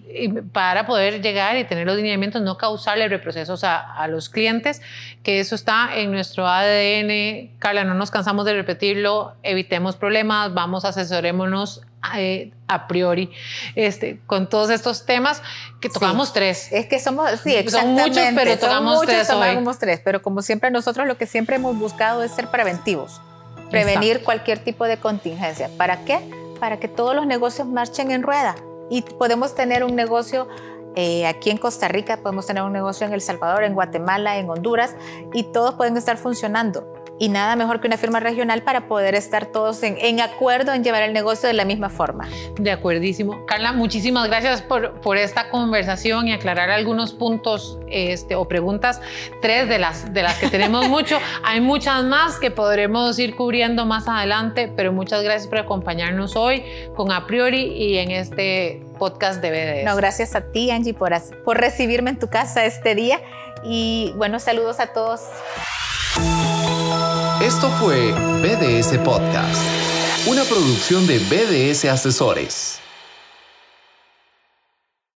para 0.51 0.85
poder 0.85 1.21
llegar 1.21 1.57
y 1.57 1.63
tener 1.63 1.85
los 1.85 1.97
lineamientos, 1.97 2.41
no 2.41 2.57
causarle 2.57 3.07
reprocesos 3.07 3.63
a, 3.63 3.77
a, 3.77 4.07
los 4.07 4.29
clientes, 4.29 4.81
que 5.23 5.39
eso 5.39 5.55
está 5.55 5.89
en 5.95 6.11
nuestro 6.11 6.47
ADN. 6.47 7.57
Carla, 7.59 7.83
no 7.83 7.93
nos 7.93 8.11
cansamos 8.11 8.45
de 8.45 8.53
repetirlo, 8.53 9.35
evitemos 9.43 9.95
problemas, 9.95 10.53
vamos, 10.53 10.85
asesorémonos 10.85 11.81
eh, 12.15 12.51
a 12.67 12.87
priori 12.87 13.31
este, 13.75 14.19
con 14.27 14.47
todos 14.47 14.69
estos 14.69 15.05
temas 15.05 15.41
que 15.81 15.89
tocamos 15.89 16.31
tres. 16.31 16.71
Es 16.71 16.85
que 16.85 16.99
somos, 16.99 17.29
sí, 17.41 17.55
exactamente. 17.55 18.13
Son 18.13 18.33
muchos, 18.33 18.33
pero 18.35 18.59
tocamos 18.59 18.95
muchos, 18.95 19.07
tres. 19.07 19.27
Tocamos 19.27 19.79
tres, 19.79 20.01
pero 20.03 20.21
como 20.21 20.41
siempre 20.41 20.71
nosotros 20.71 21.07
lo 21.07 21.17
que 21.17 21.25
siempre 21.25 21.57
hemos 21.57 21.77
buscado 21.77 22.23
es 22.23 22.31
ser 22.31 22.47
preventivos, 22.47 23.21
prevenir 23.69 24.23
cualquier 24.23 24.59
tipo 24.59 24.85
de 24.85 24.97
contingencia. 24.97 25.69
¿Para 25.77 26.05
qué? 26.05 26.19
Para 26.59 26.77
que 26.77 26.87
todos 26.87 27.15
los 27.15 27.25
negocios 27.25 27.67
marchen 27.67 28.11
en 28.11 28.23
rueda 28.23 28.55
y 28.89 29.01
podemos 29.01 29.55
tener 29.55 29.83
un 29.83 29.95
negocio 29.95 30.47
eh, 30.95 31.27
aquí 31.27 31.51
en 31.51 31.57
Costa 31.57 31.87
Rica, 31.87 32.17
podemos 32.17 32.47
tener 32.47 32.63
un 32.63 32.73
negocio 32.73 33.05
en 33.05 33.13
El 33.13 33.21
Salvador, 33.21 33.63
en 33.63 33.75
Guatemala, 33.75 34.37
en 34.37 34.49
Honduras 34.49 34.95
y 35.33 35.43
todos 35.43 35.75
pueden 35.75 35.95
estar 35.95 36.17
funcionando 36.17 36.96
y 37.19 37.29
nada 37.29 37.55
mejor 37.55 37.81
que 37.81 37.87
una 37.87 37.97
firma 37.97 38.19
regional 38.19 38.61
para 38.61 38.87
poder 38.87 39.15
estar 39.15 39.47
todos 39.47 39.81
en, 39.83 40.19
acuerdo 40.21 40.73
en 40.73 40.83
llevar 40.83 41.03
el 41.03 41.13
negocio 41.13 41.47
de 41.47 41.53
la 41.53 41.65
misma 41.65 41.89
forma. 41.89 42.27
De 42.59 42.71
acuerdísimo. 42.71 43.45
Carla, 43.45 43.73
muchísimas 43.73 44.27
gracias 44.27 44.61
por, 44.61 45.01
por 45.01 45.17
esta 45.17 45.49
conversación 45.49 46.27
y 46.27 46.33
aclarar 46.33 46.69
algunos 46.69 47.13
puntos 47.13 47.79
este, 47.89 48.35
o 48.35 48.47
preguntas, 48.47 49.01
tres 49.41 49.67
de 49.67 49.79
las, 49.79 50.13
de 50.13 50.23
las 50.23 50.37
que 50.37 50.49
tenemos 50.49 50.87
mucho. 50.89 51.17
Hay 51.43 51.61
muchas 51.61 52.03
más 52.03 52.39
que 52.39 52.51
podremos 52.51 53.17
ir 53.19 53.35
cubriendo 53.35 53.85
más 53.85 54.07
adelante, 54.07 54.71
pero 54.75 54.93
muchas 54.93 55.23
gracias 55.23 55.47
por 55.47 55.59
acompañarnos 55.59 56.35
hoy 56.35 56.63
con 56.95 57.11
A 57.11 57.25
Priori 57.25 57.73
y 57.73 57.97
en 57.97 58.11
este 58.11 58.83
podcast 58.99 59.41
de 59.41 59.51
BDS. 59.51 59.85
No, 59.85 59.95
gracias 59.95 60.35
a 60.35 60.41
ti, 60.51 60.71
Angie, 60.71 60.93
por, 60.93 61.13
por 61.43 61.57
recibirme 61.57 62.11
en 62.11 62.19
tu 62.19 62.27
casa 62.27 62.65
este 62.65 62.95
día 62.95 63.19
y 63.63 64.13
bueno, 64.17 64.39
saludos 64.39 64.79
a 64.79 64.87
todos. 64.87 65.21
Esto 67.41 67.69
fue 67.79 68.13
BDS 68.41 68.97
Podcast, 69.05 69.61
una 70.27 70.43
producción 70.43 71.05
de 71.05 71.19
BDS 71.19 71.85
Asesores. 71.85 72.79